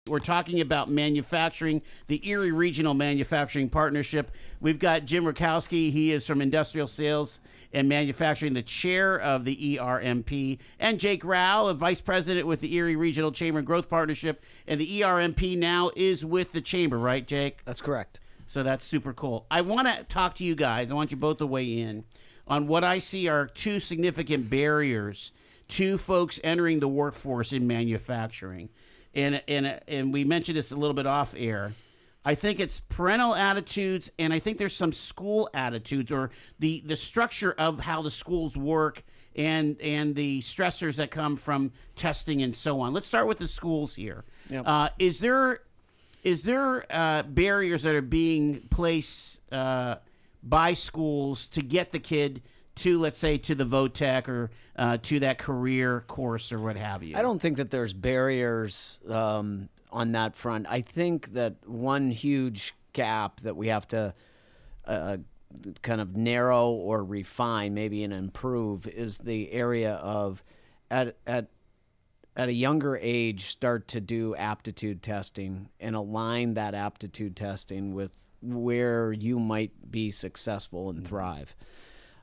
[0.08, 4.32] We're talking about manufacturing, the Erie Regional Manufacturing Partnership.
[4.60, 5.92] We've got Jim Rutkowski.
[5.92, 7.40] He is from Industrial Sales
[7.72, 12.74] and Manufacturing, the chair of the ERMP, and Jake Rouch, a vice president with the
[12.74, 14.44] Erie Regional Chamber and Growth Partnership.
[14.66, 17.60] And the ERMP now is with the chamber, right, Jake?
[17.64, 18.20] That's correct.
[18.48, 19.46] So that's super cool.
[19.52, 20.90] I want to talk to you guys.
[20.90, 22.06] I want you both to weigh in
[22.48, 25.32] on what I see are two significant barriers
[25.68, 28.70] to folks entering the workforce in manufacturing.
[29.14, 31.74] And and and we mentioned this a little bit off air.
[32.24, 36.96] I think it's parental attitudes and I think there's some school attitudes or the the
[36.96, 39.04] structure of how the schools work
[39.36, 42.94] and and the stressors that come from testing and so on.
[42.94, 44.24] Let's start with the schools here.
[44.50, 44.64] Yep.
[44.68, 45.62] Uh, is there
[46.24, 49.96] is there uh, barriers that are being placed uh,
[50.44, 52.42] by schools to get the kid
[52.82, 57.04] to, let's say, to the VOTEC or uh, to that career course or what have
[57.04, 57.16] you?
[57.16, 60.66] I don't think that there's barriers um, on that front.
[60.70, 64.14] I think that one huge gap that we have to
[64.86, 65.18] uh,
[65.82, 70.44] kind of narrow or refine, maybe and improve, is the area of
[70.90, 71.48] at at
[72.36, 78.12] at a younger age start to do aptitude testing and align that aptitude testing with
[78.42, 81.56] where you might be successful and thrive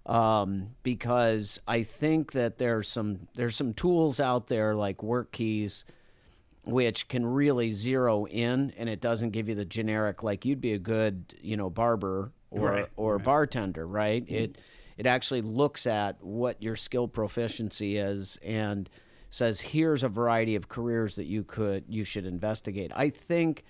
[0.08, 5.84] um, because I think that there's some there's some tools out there like WorkKeys
[6.64, 10.72] which can really zero in and it doesn't give you the generic like you'd be
[10.72, 14.24] a good you know barber or Right, or bartender right?
[14.26, 14.58] It
[14.96, 18.88] it actually looks at what your skill proficiency is and
[19.30, 22.92] says here's a variety of careers that you could you should investigate.
[22.96, 23.64] I think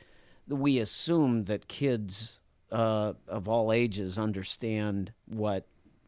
[0.47, 5.67] we assume that kids uh, of all ages understand what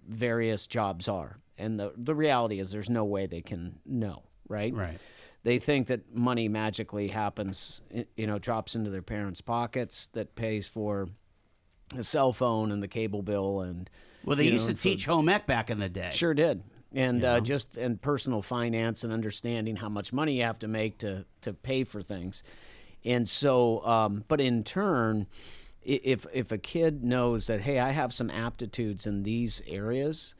[0.08, 4.74] various jobs are and the the reality is there's no way they can know right
[4.74, 4.98] Right.
[5.44, 7.82] they think that money magically happens,
[8.16, 11.08] you know, drops into their parents' pockets that pays for
[11.94, 13.88] the cell phone and the cable bill and
[14.24, 16.10] Well, they used know, to for- teach home ec back in the day.
[16.12, 16.62] Sure did.
[16.92, 20.98] And uh, just and personal finance and understanding how much money you have to make
[20.98, 22.42] to to pay for things,
[23.04, 25.28] and so, um, but in turn,
[25.82, 30.34] if if a kid knows that hey, I have some aptitudes in these areas,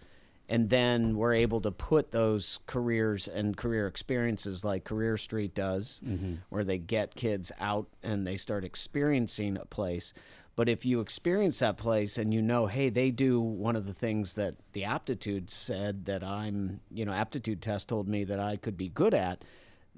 [0.49, 6.01] and then we're able to put those careers and career experiences like Career Street does,
[6.05, 6.35] mm-hmm.
[6.49, 10.13] where they get kids out and they start experiencing a place.
[10.57, 13.95] But if you experience that place and you know, hey, they do one of the
[13.95, 18.57] things that the aptitude said that I'm, you know, aptitude test told me that I
[18.57, 19.45] could be good at,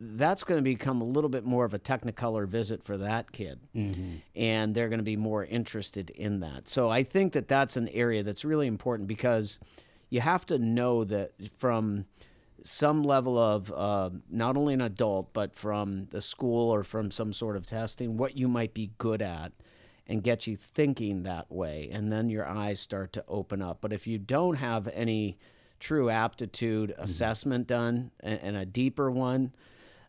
[0.04, 3.60] that's going to become a little bit more of a technicolor visit for that kid.
[4.34, 6.68] And they're going to be more interested in that.
[6.68, 9.60] So I think that that's an area that's really important because
[10.10, 12.06] you have to know that from
[12.64, 17.32] some level of uh, not only an adult, but from the school or from some
[17.32, 19.52] sort of testing, what you might be good at
[20.08, 21.88] and get you thinking that way.
[21.92, 23.78] And then your eyes start to open up.
[23.80, 25.38] But if you don't have any
[25.78, 29.52] true aptitude assessment done and, and a deeper one,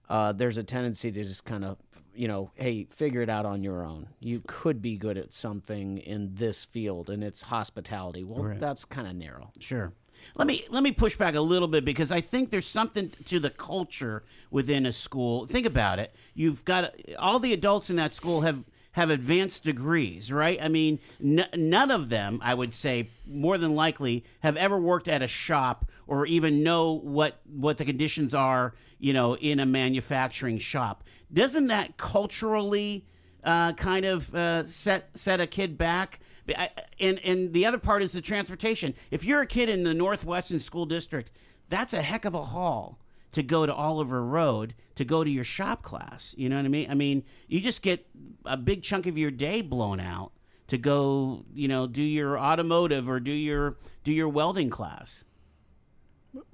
[0.09, 1.77] uh, there's a tendency to just kind of,
[2.15, 4.07] you know, hey, figure it out on your own.
[4.19, 8.23] You could be good at something in this field, and it's hospitality.
[8.23, 9.51] Well, that's kind of narrow.
[9.59, 9.93] Sure.
[10.35, 13.39] Let me let me push back a little bit because I think there's something to
[13.39, 15.45] the culture within a school.
[15.45, 16.15] Think about it.
[16.33, 20.59] You've got all the adults in that school have have advanced degrees, right?
[20.61, 25.07] I mean, n- none of them, I would say, more than likely, have ever worked
[25.07, 29.65] at a shop or even know what what the conditions are, you know, in a
[29.65, 31.03] manufacturing shop.
[31.31, 33.05] Doesn't that culturally
[33.43, 36.19] uh, kind of uh, set set a kid back?
[36.49, 38.93] I- And and the other part is the transportation.
[39.11, 41.31] If you're a kid in the Northwestern School District,
[41.69, 42.99] that's a heck of a haul
[43.33, 46.33] to go to Oliver Road to go to your shop class.
[46.37, 46.89] You know what I mean?
[46.89, 48.05] I mean, you just get
[48.45, 50.31] a big chunk of your day blown out
[50.67, 55.23] to go, you know, do your automotive or do your do your welding class.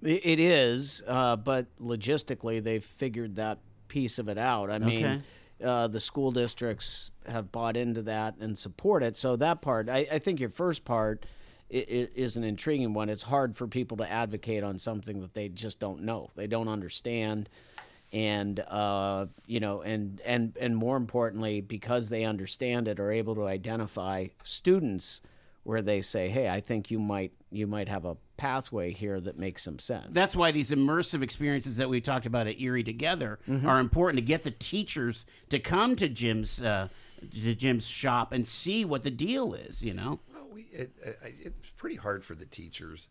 [0.04, 4.70] It is, uh, but logistically, they've figured that piece of it out.
[4.70, 5.22] I mean, Okay.
[5.63, 9.15] uh, the school districts have bought into that and support it.
[9.15, 11.26] So that part, I, I think your first part
[11.70, 13.10] is an intriguing one.
[13.10, 16.68] It's hard for people to advocate on something that they just don't know, they don't
[16.68, 17.50] understand,
[18.12, 23.36] and uh, you know, and and and more importantly, because they understand it, are able
[23.36, 25.22] to identify students
[25.64, 29.38] where they say, "Hey, I think you might you might have a pathway here that
[29.38, 33.38] makes some sense." That's why these immersive experiences that we talked about at Erie together
[33.48, 33.68] Mm-hmm.
[33.68, 36.88] are important to get the teachers to come to Jim's uh,
[37.44, 39.84] to Jim's shop and see what the deal is.
[39.84, 40.20] You know.
[40.52, 43.08] We, it, uh, it, it's pretty hard for the teachers.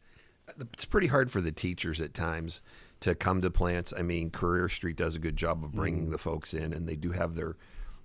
[0.48, 2.60] Uh, it's pretty hard for the teachers at times
[3.00, 3.92] to come to plants.
[3.96, 6.12] I mean, Career Street does a good job of bringing mm-hmm.
[6.12, 7.56] the folks in, and they do have their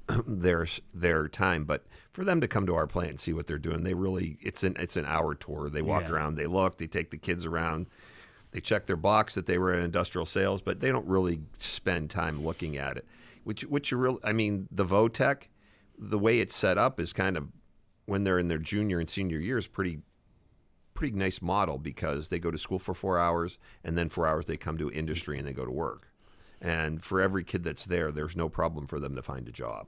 [0.27, 1.63] their their time.
[1.65, 4.37] But for them to come to our plant and see what they're doing, they really
[4.41, 5.69] it's an it's an hour tour.
[5.69, 6.11] They walk Yeah.
[6.11, 7.87] around, they look, they take the kids around.
[8.51, 12.11] They check their box that they were in industrial sales, but they don't really spend
[12.11, 13.05] time looking at it.
[13.43, 15.47] Which, which you really, I mean, the Votech,
[15.97, 17.47] the way it's set up is kind of
[18.05, 19.99] when they're in their junior and senior years, pretty,
[20.93, 24.45] pretty nice model because they go to school for four hours and then four hours
[24.45, 26.07] they come to industry and they go to work.
[26.61, 29.87] And for every kid that's there, there's no problem for them to find a job.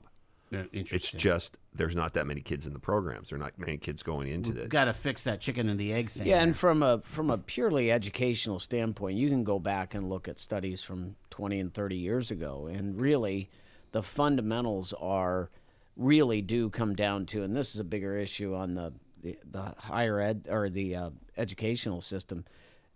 [0.52, 3.30] It's just there's not that many kids in the programs.
[3.30, 4.68] There are not many kids going into the.
[4.68, 6.26] Got to fix that chicken and the egg thing.
[6.26, 10.28] Yeah, and from a from a purely educational standpoint, you can go back and look
[10.28, 13.50] at studies from 20 and 30 years ago, and really,
[13.90, 15.50] the fundamentals are
[15.96, 19.74] really do come down to, and this is a bigger issue on the the, the
[19.78, 22.44] higher ed or the uh, educational system.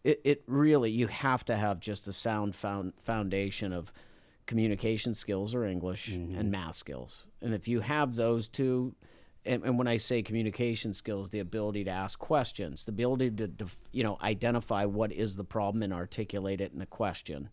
[0.04, 3.92] It, it really you have to have just a sound found foundation of
[4.46, 6.08] communication skills or English
[6.38, 8.94] and math skills, and if you have those two.
[9.46, 13.46] and, and when I say communication skills, the ability to ask questions, the ability to,
[13.48, 17.48] def- you know, identify what is the problem and articulate it in a question,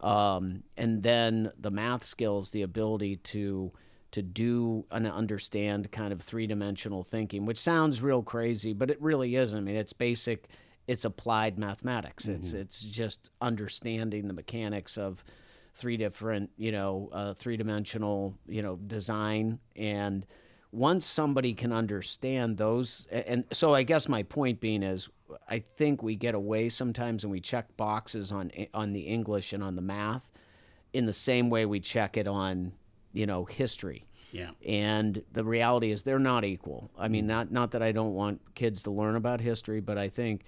[0.00, 3.70] um, and then the math skills, the ability to
[4.12, 9.00] to do and understand kind of three dimensional thinking, which sounds real crazy, but it
[9.00, 9.58] really isn't.
[9.58, 10.48] I mean, it's basic.
[10.86, 12.26] It's applied mathematics.
[12.26, 15.22] It's it's just understanding the mechanics of
[15.74, 19.60] three different, you know, uh, three dimensional, you know, design.
[19.76, 20.26] And
[20.72, 25.08] once somebody can understand those, and so I guess my point being is,
[25.48, 29.62] I think we get away sometimes and we check boxes on on the English and
[29.62, 30.28] on the math,
[30.92, 32.72] in the same way we check it on,
[33.12, 34.06] you know, history.
[34.32, 34.50] Yeah.
[34.66, 36.90] And the reality is they're not equal.
[36.96, 37.10] I Mm.
[37.10, 40.44] mean, not not that I don't want kids to learn about history, but I think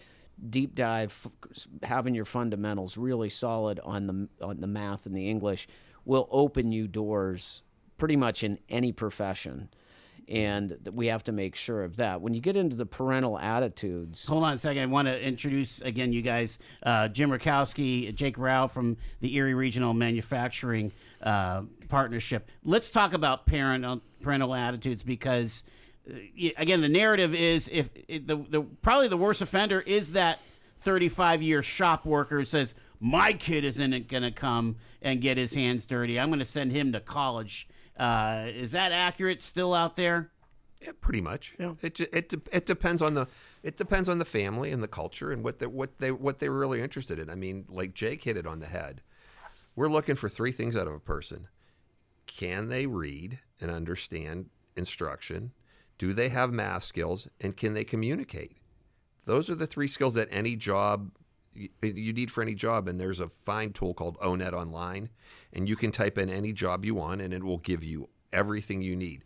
[0.50, 5.28] deep dive, f- having your fundamentals really solid on the on the math and the
[5.28, 5.66] English
[6.04, 7.62] will open you doors
[7.98, 9.68] pretty much in any profession.
[10.28, 12.20] And we have to make sure of that.
[12.20, 14.82] When you get into the parental attitudes, Hold on a second.
[14.82, 19.54] I want to introduce again, you guys, uh, Jim Rutkowski, Jake Rouch from the Erie
[19.54, 22.48] Regional Manufacturing uh, Partnership.
[22.64, 25.64] Let's talk about parental parental attitudes because,
[26.08, 26.14] uh,
[26.56, 30.38] again, the narrative is if, if the, the probably the worst offender is that
[30.80, 35.54] 35 year shop worker who says my kid isn't going to come and get his
[35.54, 36.18] hands dirty.
[36.18, 37.68] I'm going to send him to college.
[38.02, 39.40] Uh, is that accurate?
[39.40, 40.32] Still out there?
[40.82, 41.54] Yeah, pretty much.
[41.82, 43.28] It, it it depends on the
[43.62, 46.50] it depends on the family and the culture and what they what they what they're
[46.50, 47.30] really interested in.
[47.30, 49.02] I mean, like Jake hit it on the head.
[49.76, 51.46] We're looking for three things out of a person:
[52.26, 55.52] can they read and understand instruction?
[55.96, 57.28] Do they have math skills?
[57.40, 58.56] And can they communicate?
[59.26, 61.12] Those are the three skills that any job
[61.54, 62.88] you need for any job.
[62.88, 65.08] And there's a fine tool called ONET Online,
[65.52, 68.82] and you can type in any job you want, and it will give you everything
[68.82, 69.24] you need.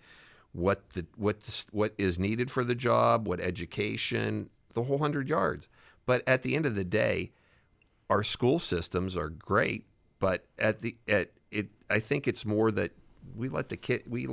[0.52, 5.68] What the what what is needed for the job, what education, the whole hundred yards.
[6.06, 7.32] But at the end of the day,
[8.08, 9.84] our school systems are great,
[10.18, 12.92] but at the at it, I think it's more that
[13.34, 14.26] we let the kid we.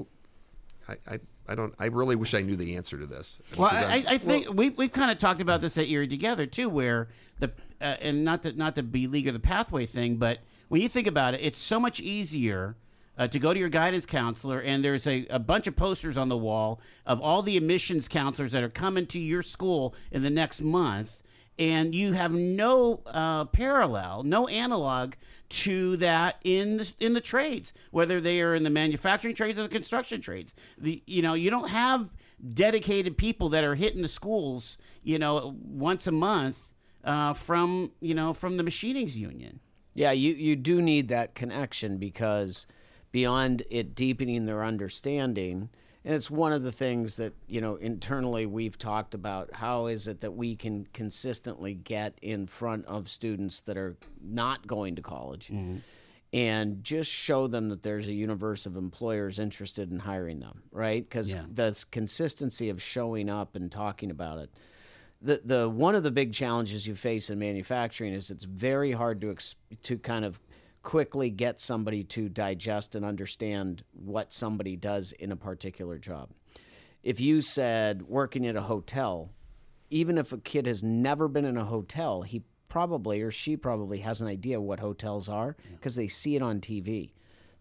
[0.87, 1.73] I, I, I don't.
[1.79, 3.37] I really wish I knew the answer to this.
[3.57, 6.69] Well, I, I think we we've kind of talked about this at Erie together too,
[6.69, 7.51] where the
[7.83, 11.33] uh, and not to not to beleaguer the pathway thing, but when you think about
[11.33, 12.75] it, it's so much easier
[13.17, 16.29] uh, to go to your guidance counselor, and there's a, a bunch of posters on
[16.29, 20.29] the wall of all the admissions counselors that are coming to your school in the
[20.29, 21.21] next month,
[21.59, 25.13] and you have no uh, parallel, no analog
[25.49, 29.63] to that in the, in the trades, whether they are in the manufacturing trades or
[29.63, 30.55] the construction trades.
[30.77, 32.09] The you know you don't have
[32.53, 36.69] dedicated people that are hitting the schools, you know, once a month
[37.03, 39.59] uh, from you know from the machinings union.
[39.95, 42.65] Yeah, you, you do need that connection because
[43.11, 45.69] beyond it deepening their understanding,
[46.03, 50.07] and it's one of the things that, you know, internally we've talked about how is
[50.07, 55.03] it that we can consistently get in front of students that are not going to
[55.03, 55.51] college
[56.33, 61.07] and just show them that there's a universe of employers interested in hiring them, right?
[61.07, 61.43] Because Yeah.
[61.53, 64.49] the consistency of showing up and talking about it
[65.23, 69.21] the the one of the big challenges you face in manufacturing is it's very hard
[69.21, 70.39] to ex- to kind of
[70.83, 76.29] quickly get somebody to digest and understand what somebody does in a particular job.
[77.03, 79.29] If you said working at a hotel,
[79.89, 83.99] even if a kid has never been in a hotel, he probably or she probably
[83.99, 87.11] has an idea what hotels are because they see it on TV.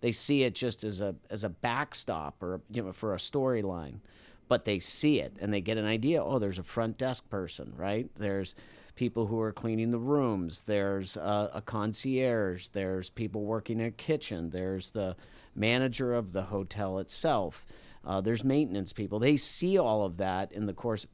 [0.00, 4.00] They see it just as a as a backstop or you know for a storyline,
[4.52, 6.22] but they see it and they get an idea.
[6.22, 8.10] Oh, there's a front desk person, right?
[8.18, 8.54] There's
[8.96, 10.60] people who are cleaning the rooms.
[10.66, 12.68] There's a, a concierge.
[12.68, 14.50] There's people working in a kitchen.
[14.50, 15.16] There's the
[15.54, 17.64] manager of the hotel itself.
[18.04, 19.18] Uh, there's maintenance people.
[19.18, 21.06] They see all of that in the course.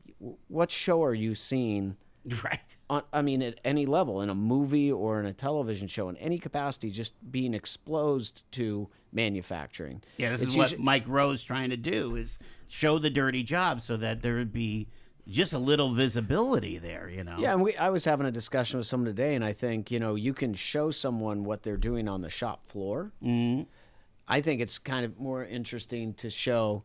[0.49, 1.97] What show are you seeing?
[2.43, 2.77] Right.
[2.91, 6.17] on, I mean, at any level, in a movie or in a television show, in
[6.17, 10.03] any capacity, just being exposed to manufacturing.
[10.17, 13.81] Yeah, this It's is what Mike Rowe trying to do is show the dirty job
[13.81, 14.89] so that there would be
[15.27, 17.09] just a little visibility there.
[17.09, 17.37] You know.
[17.39, 19.99] Yeah, and we, I was having a discussion with someone today, and I think you
[20.01, 23.13] know you can show someone what they're doing on the shop floor.
[23.23, 23.63] Mm-hmm.
[24.31, 26.85] I think it's kind of more interesting to show.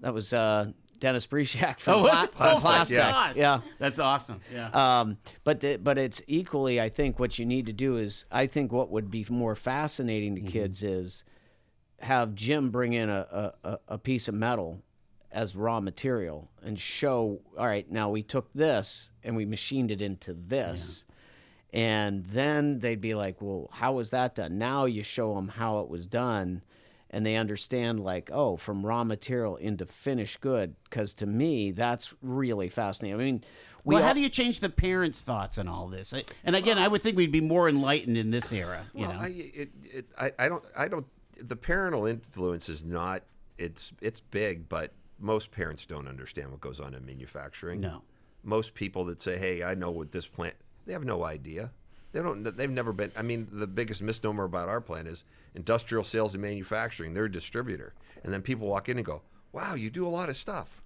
[0.00, 2.98] That was uh, Dennis Bresiak from, Oh, Pla- Oh, Plastic.
[2.98, 3.36] gosh.
[3.36, 3.60] Yeah.
[3.78, 4.40] That's awesome.
[4.52, 4.68] Yeah.
[4.70, 8.48] Um, but the, but it's equally, I think, what you need to do is, I
[8.48, 10.50] think what would be more fascinating to Mm-hmm.
[10.50, 11.22] kids is
[12.02, 14.82] have Jim bring in a, a, a- a piece of metal
[15.30, 20.02] as raw material and show, all right, now we took this and we machined it
[20.02, 21.04] into this.
[21.72, 24.58] And then they'd be like, well, how was that done?
[24.58, 26.62] Now you show them how it was done.
[27.14, 32.14] and they understand like oh from raw material into finished good because to me that's
[32.22, 33.44] really fascinating i mean
[33.84, 36.14] we well, how do you change the parents' thoughts on all this?
[36.44, 38.86] And again, I would think we'd be more enlightened in this era.
[38.94, 41.06] You Well, know, I, it, it, I, I don't, I don't.
[41.42, 43.22] The parental influence is not.
[43.58, 47.80] It's, it's big, but most parents don't understand what goes on in manufacturing.
[47.80, 48.02] No.
[48.42, 51.70] Most people that say, "Hey, I know what this plant," they have no idea.
[52.10, 52.42] They don't.
[52.42, 53.12] They've never been.
[53.16, 55.24] I mean, the biggest misnomer about our plant is
[55.54, 57.14] industrial sales and manufacturing.
[57.14, 59.22] They're a distributor, and then people walk in and go,
[59.52, 60.82] "Wow, you do a lot of stuff."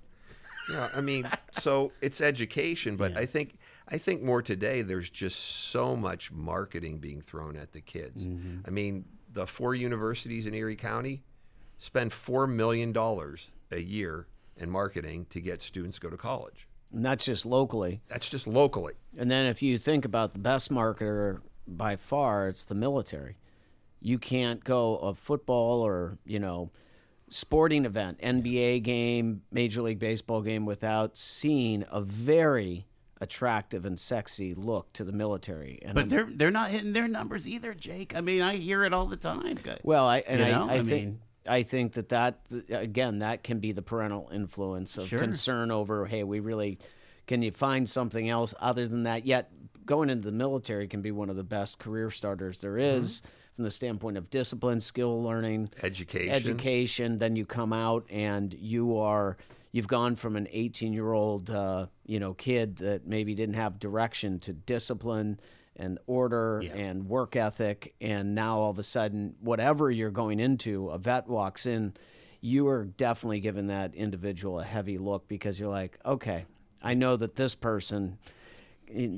[0.71, 3.57] Yeah, I mean, so it's education, but I think
[3.89, 4.83] I think more today.
[4.83, 5.39] There's just
[5.71, 8.25] so much marketing being thrown at the kids.
[8.25, 8.61] Mm-hmm.
[8.67, 9.05] I mean,
[9.37, 11.23] the four universities in Erie County
[11.77, 14.27] spend four million dollars a year
[14.57, 16.67] in marketing to get students to go to college.
[16.91, 18.95] and that's just locally That's just locally.
[19.17, 23.37] And then if you think about the best marketer by far, it's the military.
[24.01, 26.71] You can't go a football or, you know,
[27.29, 32.87] sporting event, NBA game, Major League Baseball game without seeing a very
[33.21, 35.79] attractive and sexy look to the military.
[35.83, 38.15] And but I'm- they're they're not hitting their numbers either, Jake.
[38.15, 39.59] I mean, I hear it all the time.
[39.83, 42.41] well, I and You I, know, I, I think mean- I think that that
[42.71, 45.21] again that can be the parental influence of Sure.
[45.21, 46.79] concern over hey we really
[47.29, 49.51] can you find something else other than that yet
[49.85, 53.29] going into the military can be one of the best career starters there is, Mm-hmm.
[53.55, 56.31] from the standpoint of discipline skill learning Education.
[56.35, 59.37] education then you come out and you are
[59.77, 63.79] you've gone from an 18 year old uh, you know kid that maybe didn't have
[63.79, 65.39] direction to discipline
[65.77, 70.89] and order and work ethic and now all of a sudden whatever you're going into
[70.89, 71.93] a vet walks in
[72.41, 76.47] you are definitely giving that individual a heavy look because you're like okay
[76.83, 78.17] i know that this person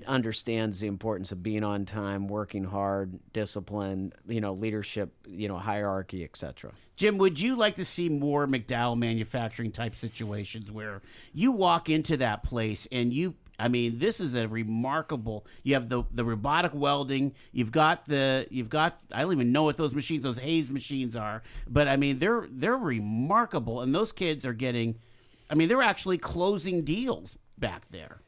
[0.07, 5.59] understands the importance of being on time working hard discipline you know leadership you know
[5.59, 11.01] hierarchy etc Jim, would you like to see more McDowell manufacturing type situations where
[11.33, 15.45] you walk into that place and you I mean, this is a remarkable.
[15.65, 17.35] You have the the robotic welding.
[17.53, 21.17] You've got the you've got I don't even know what those machines, those Hayes machines
[21.17, 24.97] are, but I mean they're they're remarkable, and those kids are getting.
[25.51, 28.21] I mean, they're actually closing deals back there.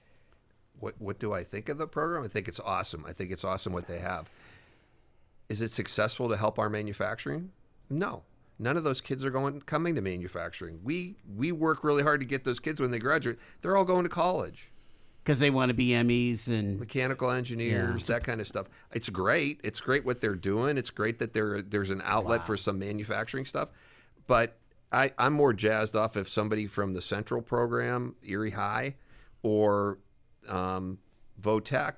[0.81, 2.25] What what do I think of the program?
[2.25, 3.05] I think it's awesome.
[3.07, 4.29] I think it's awesome what they have.
[5.49, 7.53] Is it successful to help our manufacturing?
[7.89, 8.23] No.
[8.59, 10.81] None of those kids are going coming to manufacturing.
[10.85, 13.39] We we work really hard to get those kids when they graduate.
[13.63, 14.71] They're all going to college.
[15.23, 18.69] Because they want to be MEs and Mechanical engineers, that kind of stuff.
[18.93, 19.61] It's great.
[19.63, 20.79] It's great what they're doing.
[20.79, 23.69] It's great that there there's an outlet for some manufacturing stuff.
[24.27, 24.57] But
[24.93, 28.97] I, I'm more jazzed off if somebody from the Central program, Erie High,
[29.43, 29.99] or
[30.49, 30.99] um,
[31.41, 31.95] Votech,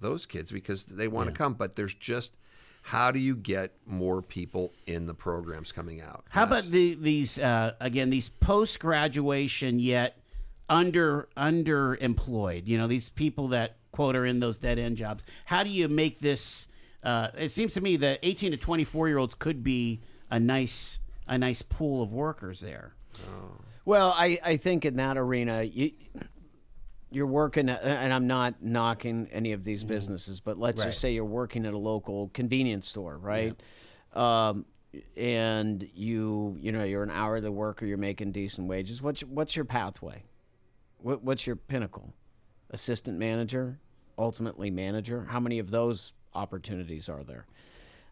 [0.00, 1.54] those kids, because they want to come.
[1.54, 2.34] But there's just
[2.82, 6.24] how do you get more people in the programs coming out?
[6.30, 8.10] How That's- about the, these uh, again?
[8.10, 10.20] These post graduation yet
[10.68, 12.66] under underemployed.
[12.66, 15.24] You know, these people that quote are in those dead end jobs.
[15.46, 16.68] How do you make this?
[17.02, 20.00] Uh, it seems to me that eighteen to twenty four year olds could be
[20.30, 22.94] a nice a nice pool of workers there.
[23.84, 25.92] Well, I, I think in that arena, you,
[27.10, 31.12] you're working, at, and I'm not knocking any of these businesses, but let's just say
[31.12, 33.58] you're working at a local convenience store, right?
[34.14, 34.66] Um,
[35.16, 39.02] and you, you know, you're an hourly worker, you're making decent wages.
[39.02, 40.24] What's what's your pathway?
[40.98, 42.12] What, what's your pinnacle?
[42.70, 43.78] Assistant manager,
[44.18, 45.26] ultimately manager.
[45.28, 47.46] How many of those opportunities are there?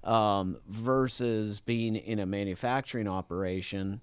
[0.07, 4.01] um, versus being in a manufacturing operation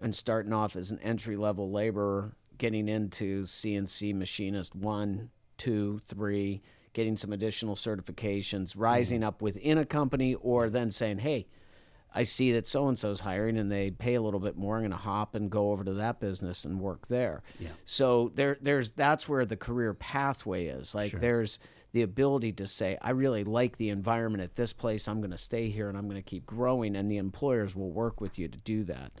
[0.00, 6.60] and starting off as an entry level laborer, getting into CNC machinist one, two, three,
[6.92, 9.28] getting some additional certifications, rising mm-hmm.
[9.28, 11.46] up within a company, or then saying, hey,
[12.14, 14.76] I see that so and so's hiring and they pay a little bit more.
[14.76, 17.42] I'm going to hop and go over to that business and work there.
[17.58, 17.68] Yeah.
[17.86, 20.94] So there, there's that's where the career pathway is.
[20.94, 21.60] Like there's
[21.92, 25.08] the ability to say, I really like the environment at this place.
[25.08, 27.90] I'm going to stay here and I'm going to keep growing, and the employers will
[27.90, 29.12] work with you to do that.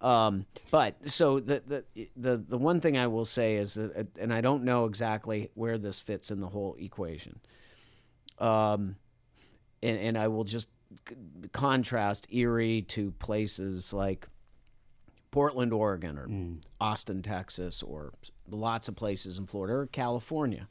[0.00, 4.32] Um, but so the, the the the one thing I will say is that, and
[4.32, 7.40] I don't know exactly where this fits in the whole equation.
[8.38, 8.96] Um,
[9.82, 10.68] and, and I will just
[11.08, 11.16] c-
[11.52, 14.28] contrast Erie to places like
[15.30, 16.28] Portland, Oregon, or
[16.80, 18.12] Austin, Texas, or
[18.48, 20.68] lots of places in Florida or California.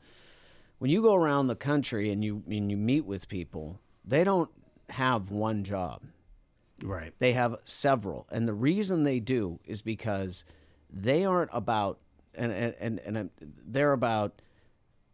[0.80, 4.50] When you go around the country and you and you meet with people, they don't
[4.90, 6.02] have one job.
[6.84, 7.14] Right.
[7.20, 10.46] They have several, and the reason they do is because
[10.92, 12.00] they aren't about
[12.36, 14.42] and and and, and um, they're about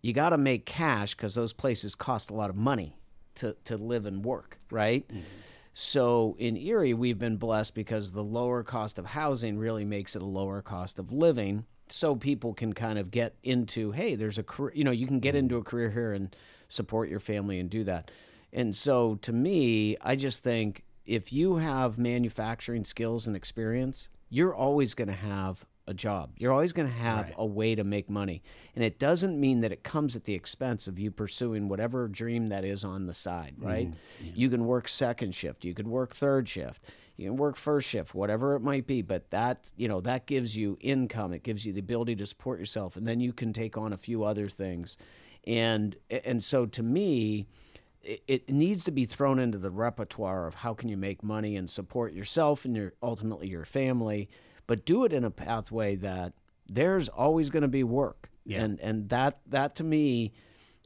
[0.02, 2.98] you got to make cash because those places cost a lot of money
[3.36, 5.10] to to live and work, right?
[5.74, 10.22] So in Erie, we've been blessed because the lower cost of housing really makes it
[10.22, 11.66] a lower cost of living.
[11.90, 15.20] So people can kind of get into, hey, there's a career, you know, you can
[15.20, 16.36] get into a career here and
[16.70, 18.12] support your family and do that.
[18.52, 24.56] And so to me, I just think if you have manufacturing skills and experience, you're
[24.56, 26.32] always going to have a job.
[26.38, 27.36] You're always going to have Right.
[27.38, 28.42] a way to make money.
[28.74, 32.48] And it doesn't mean that it comes at the expense of you pursuing whatever dream
[32.48, 33.90] that is on the side, mm, right?
[34.34, 36.86] You can work second shift, you could work third shift,
[37.18, 40.56] you can work first shift, whatever it might be, but that, you know, that gives
[40.56, 43.78] you income, it gives you the ability to support yourself and then you can take
[43.78, 44.96] on a few other things.
[45.46, 47.46] And and so to me,
[48.04, 51.56] it, it needs to be thrown into the repertoire of how can you make money
[51.56, 54.30] and support yourself and your ultimately your family,
[54.68, 56.34] but do it in a pathway that
[56.70, 58.30] there's always going to be work.
[58.46, 58.64] Yeah.
[58.64, 60.34] And and that that to me,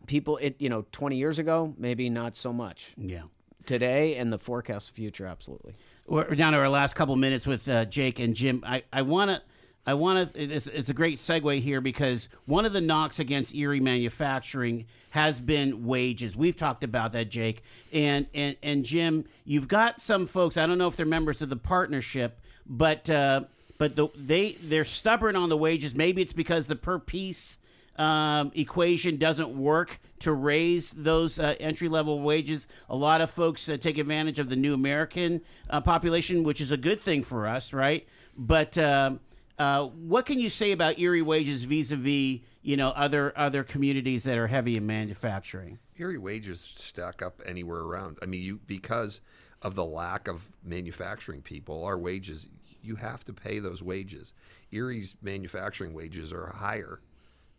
[0.06, 2.94] people it you know 20 years ago maybe not so much.
[2.98, 3.24] Yeah.
[3.66, 5.76] Today and the forecast future absolutely.
[6.06, 8.64] We're down to our last couple minutes with uh, Jake and Jim.
[8.66, 9.42] I, I want to.
[9.88, 10.54] I want to.
[10.54, 15.40] It's, it's a great segue here because one of the knocks against Erie manufacturing has
[15.40, 16.36] been wages.
[16.36, 17.64] We've talked about that, Jake
[17.94, 19.24] and and and Jim.
[19.46, 20.58] You've got some folks.
[20.58, 23.46] I don't know if they're members of the partnership, but uh,
[23.78, 25.96] but the, they they're stubborn on the wages.
[25.96, 27.58] Maybe it's because the per piece
[27.96, 32.68] um, equation doesn't work to raise those uh, entry level wages.
[32.90, 36.74] A lot of folks uh, take advantage of the new American uh, population, which is
[36.74, 38.06] a good thing for us, right?
[38.38, 39.22] But um
[39.58, 43.64] uh, what can you say about Erie wages vis a vis you know other other
[43.64, 45.80] communities that are heavy in manufacturing?
[45.98, 48.18] Erie wages stack up anywhere around.
[48.22, 49.22] I mean, you because
[49.62, 52.48] of the lack of manufacturing people, our wages
[52.84, 54.34] you have to pay those wages.
[54.72, 57.02] Erie's manufacturing wages are higher,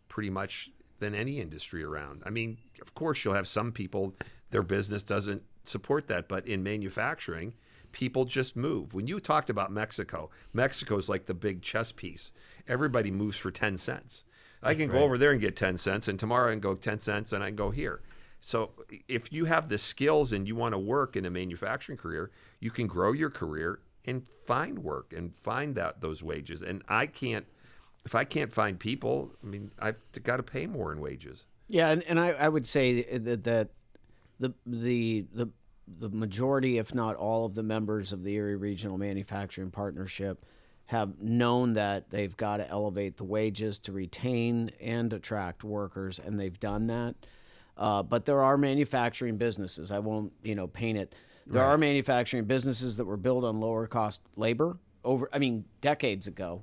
[0.07, 2.23] pretty much than any industry around.
[2.25, 4.15] I mean, of course, you'll have some people
[4.51, 7.53] their business doesn't support that, but in manufacturing,
[7.91, 8.93] people just move.
[8.93, 12.31] When you talked about Mexico, Mexico's like the big chess piece.
[12.67, 14.23] Everybody moves for ten cents.
[14.61, 16.99] I can go over there and get 10 cents, and tomorrow I can go 10
[16.99, 18.01] cents and I can go here.
[18.41, 18.71] So
[19.07, 22.71] if you have the skills and you want to work in a manufacturing career, you
[22.71, 26.61] can grow your career and find work and find that those wages.
[26.61, 27.45] And I can't,
[28.05, 31.45] if I can't find people, I mean, I've got to pay more in wages.
[31.67, 33.69] Yeah, and, and I, I would say that, that
[34.39, 35.49] the the the
[35.99, 40.45] the majority, if not all, of the members of the Erie Regional Manufacturing Partnership
[40.85, 46.39] have known that they've got to elevate the wages to retain and attract workers, and
[46.39, 47.15] they've done that.
[47.77, 49.91] Uh, but there are manufacturing businesses.
[49.91, 51.15] I won't, you know, paint it.
[51.45, 56.27] There are manufacturing businesses that were built on lower cost labor over, I mean, decades
[56.27, 56.61] ago,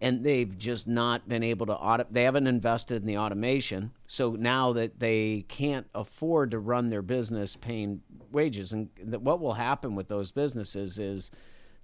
[0.00, 2.06] and they've just not been able to auto.
[2.10, 7.02] They haven't invested in the automation, so now that they can't afford to run their
[7.02, 11.30] business paying wages, and that what will happen with those businesses is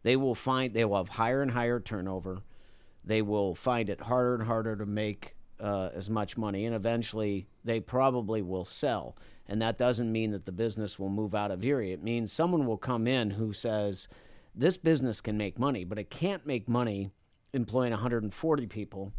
[0.02, 2.42] they will find they will have higher and higher turnover.
[3.04, 7.48] They will find it harder and harder to make uh, as much money, and eventually
[7.64, 9.16] they probably will sell.
[9.46, 11.92] And that doesn't mean that the business will move out of Erie.
[11.92, 14.06] It means someone will come in who says,
[14.58, 17.10] "This business can make money, but it can't make money
[17.52, 19.12] employing 140 people."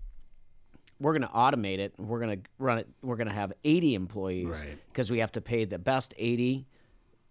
[1.01, 1.93] We're going to automate it.
[1.97, 2.87] We're going to run it.
[3.01, 4.77] We're going to have 80 employees Right.
[4.91, 6.67] because we have to pay the best 80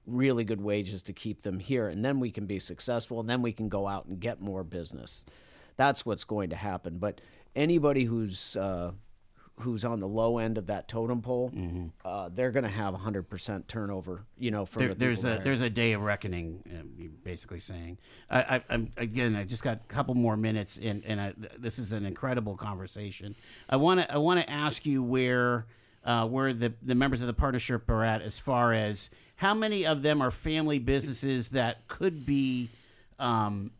[0.07, 3.43] really good wages to keep them here and then we can be successful and then
[3.43, 5.23] we can go out and get more business
[5.77, 7.21] that's what's going to happen but
[7.55, 8.91] anybody who's uh,
[9.61, 11.53] who's on the low end of that totem pole
[12.05, 15.39] uh, they're going to have 100% turnover you know from There, the there's a there.
[15.45, 16.63] there's a day of reckoning.
[16.67, 17.99] Uh, you're basically saying.
[18.31, 19.35] I, I, I'm again.
[19.37, 23.35] I just got a couple more minutes, and and I, this is an incredible conversation.
[23.69, 25.67] I want to I want to ask you where
[26.05, 29.85] uh, where the the members of the partnership are at as far as how many
[29.87, 32.69] of them are family businesses that could be
[33.19, 33.71] um,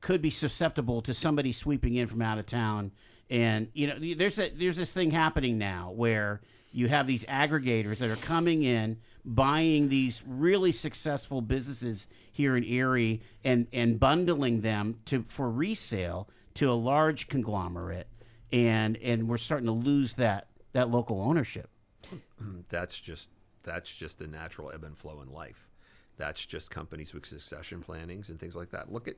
[0.00, 2.90] could be susceptible to somebody sweeping in from out of town.
[3.32, 7.96] And you know, there's a, there's this thing happening now where you have these aggregators
[7.98, 14.60] that are coming in, buying these really successful businesses here in Erie, and and bundling
[14.60, 18.06] them to for resale to a large conglomerate,
[18.52, 21.70] and and we're starting to lose that that local ownership.
[22.68, 23.30] That's just
[23.62, 25.70] that's just the natural ebb and flow in life.
[26.18, 28.92] That's just companies with succession plannings and things like that.
[28.92, 29.14] Look at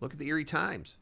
[0.00, 0.98] look at the Erie Times.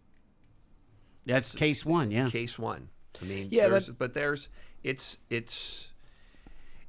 [1.29, 2.29] That's case one, yeah.
[2.29, 2.89] case one.
[3.21, 4.49] I mean, Yeah, there's, but, there's
[4.83, 5.89] it's it's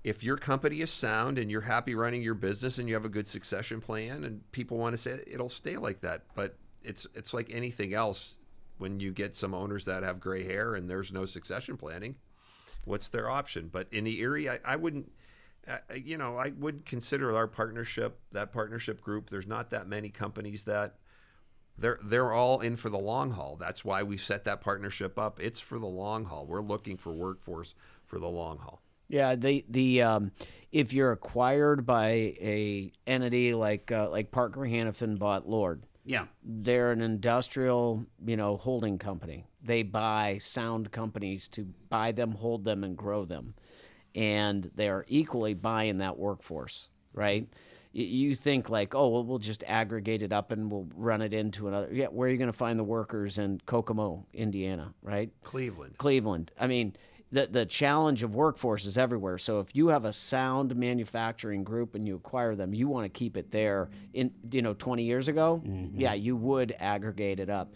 [0.04, 3.10] if your company is sound and you're happy running your business and you have a
[3.10, 6.24] good succession plan and people want to say it, it'll stay like that.
[6.36, 8.38] But it's it's like anything else.
[8.78, 12.16] When you get some owners that have gray hair and there's no succession planning,
[12.86, 13.70] what's their option?
[13.70, 15.12] But in the Erie, I, I wouldn't.
[15.68, 19.30] uh, you know, I would consider our partnership, that partnership group.
[19.30, 20.96] There's not that many companies that
[21.80, 23.56] they're they're all in for the long haul.
[23.60, 25.40] That's why we set that partnership up.
[25.40, 26.46] It's for the long haul.
[26.46, 27.76] We're looking for workforce
[28.06, 28.82] for the long haul.
[29.08, 30.32] Yeah, the the um,
[30.72, 32.10] if you're acquired by
[32.42, 36.26] a entity like uh, like Parker Hannifin bought Lord, Yeah.
[36.44, 39.46] they're an industrial, you know, holding company.
[39.64, 43.56] They buy sound companies to buy them, hold them, and grow them,
[44.16, 47.44] and they are equally buying that workforce, right?
[47.44, 47.50] Y-
[47.92, 51.68] You think like, oh, well, we'll just aggregate it up and we'll run it into
[51.68, 51.90] another.
[51.92, 55.32] Yeah, where are you going to find the workers in Kokomo, Indiana, right?
[55.44, 55.98] Cleveland.
[55.98, 56.52] Cleveland.
[56.60, 56.96] I mean,
[57.32, 59.40] the the challenge of workforce is everywhere.
[59.40, 63.10] So if you have a sound manufacturing group and you acquire them, you want to
[63.10, 63.90] keep it there.
[64.14, 65.62] In you know, 20 years ago,
[65.96, 67.74] yeah, you would aggregate it up.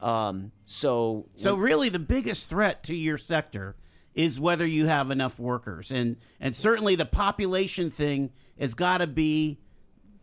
[0.00, 3.76] Um, so So really, the biggest threat to your sector
[4.14, 9.06] is whether you have enough workers, and and certainly the population thing has got to
[9.06, 9.58] be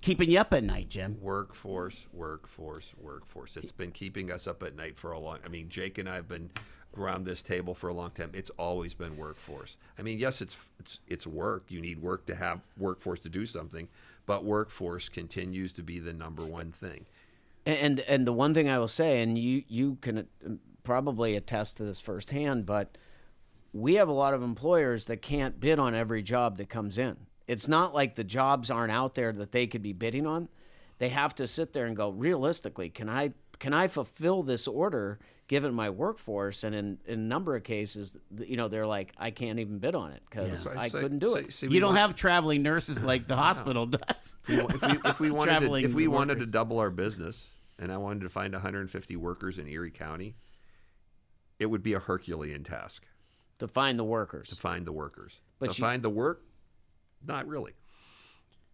[0.02, 1.18] keeping you up at night, Jim.
[1.22, 3.58] Workforce, workforce, workforce.
[3.58, 5.40] It's been keeping us up at night for a long.
[5.46, 6.50] I mean, Jake and I have been
[6.98, 8.32] around this table for a long time.
[8.34, 9.78] It's always been workforce.
[9.98, 11.66] I mean, yes, it's it's it's work.
[11.70, 13.88] You need work to have workforce to do something,
[14.26, 17.06] but workforce continues to be the number one thing.
[17.66, 20.50] And and the one thing I will say, and you you can uh,
[20.84, 22.98] probably attest to this firsthand, but
[23.74, 27.18] we have a lot of employers that can't bid on every job that comes in.
[27.52, 30.48] It's not like the jobs aren't out there that they could be bidding on.
[31.00, 35.20] They have to sit there and go, realistically, can I can I fulfill this order
[35.50, 36.64] given my workforce?
[36.64, 39.96] And in, in a number of cases, you know, they're like, I can't even bid
[39.96, 41.54] on it because So I say- couldn't do say- it.
[41.54, 44.36] see, we You don't want- have traveling nurses like the hospital does.
[44.48, 47.98] if we, if we wanted to, if we wanted to double our business and I
[47.98, 50.36] wanted to find 150 workers in Erie County,
[51.60, 53.04] it would be a Herculean task
[53.60, 54.48] to find the workers.
[54.50, 55.42] to find the workers.
[55.60, 56.44] But to you- find the work,
[57.26, 57.74] not really.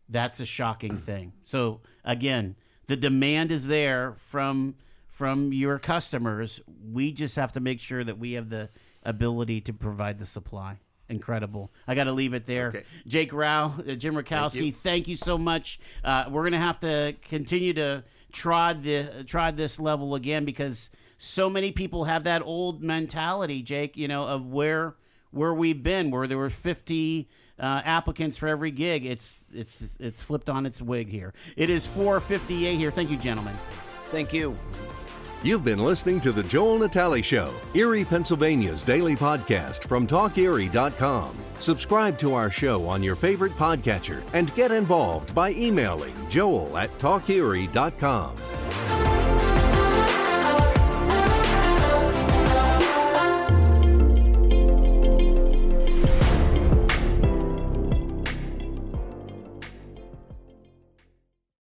[0.09, 1.33] That's a shocking thing.
[1.43, 2.55] So again,
[2.87, 4.75] the demand is there from
[5.07, 6.61] from your customers.
[6.91, 8.69] We just have to make sure that we have the
[9.03, 10.79] ability to provide the supply.
[11.09, 11.71] Incredible.
[11.87, 12.67] I got to leave it there.
[12.67, 12.83] Okay.
[13.07, 15.11] Jake Rouch, uh, Jim Rutkowski, thank you.
[15.11, 15.17] you.
[15.17, 15.79] so much.
[16.03, 20.89] Uh, we're going to have to continue to trod the trod this level again because
[21.17, 23.95] so many people have that old mentality, Jake.
[23.95, 24.95] You know of where
[25.31, 27.29] where we've been, where there were fifty
[27.59, 29.05] uh, applicants for every gig.
[29.05, 31.33] It's it's it's flipped on its wig here.
[31.55, 32.91] It is four fifty eight here.
[32.91, 33.55] Thank you, gentlemen.
[34.11, 34.57] Thank you.
[35.43, 41.37] You've been listening to The Joel Natale Show, Erie, Pennsylvania's daily podcast from TalkErie.com.
[41.59, 46.95] Subscribe to our show on your favorite podcatcher and get involved by emailing joel at
[46.97, 48.96] TalkErie.com.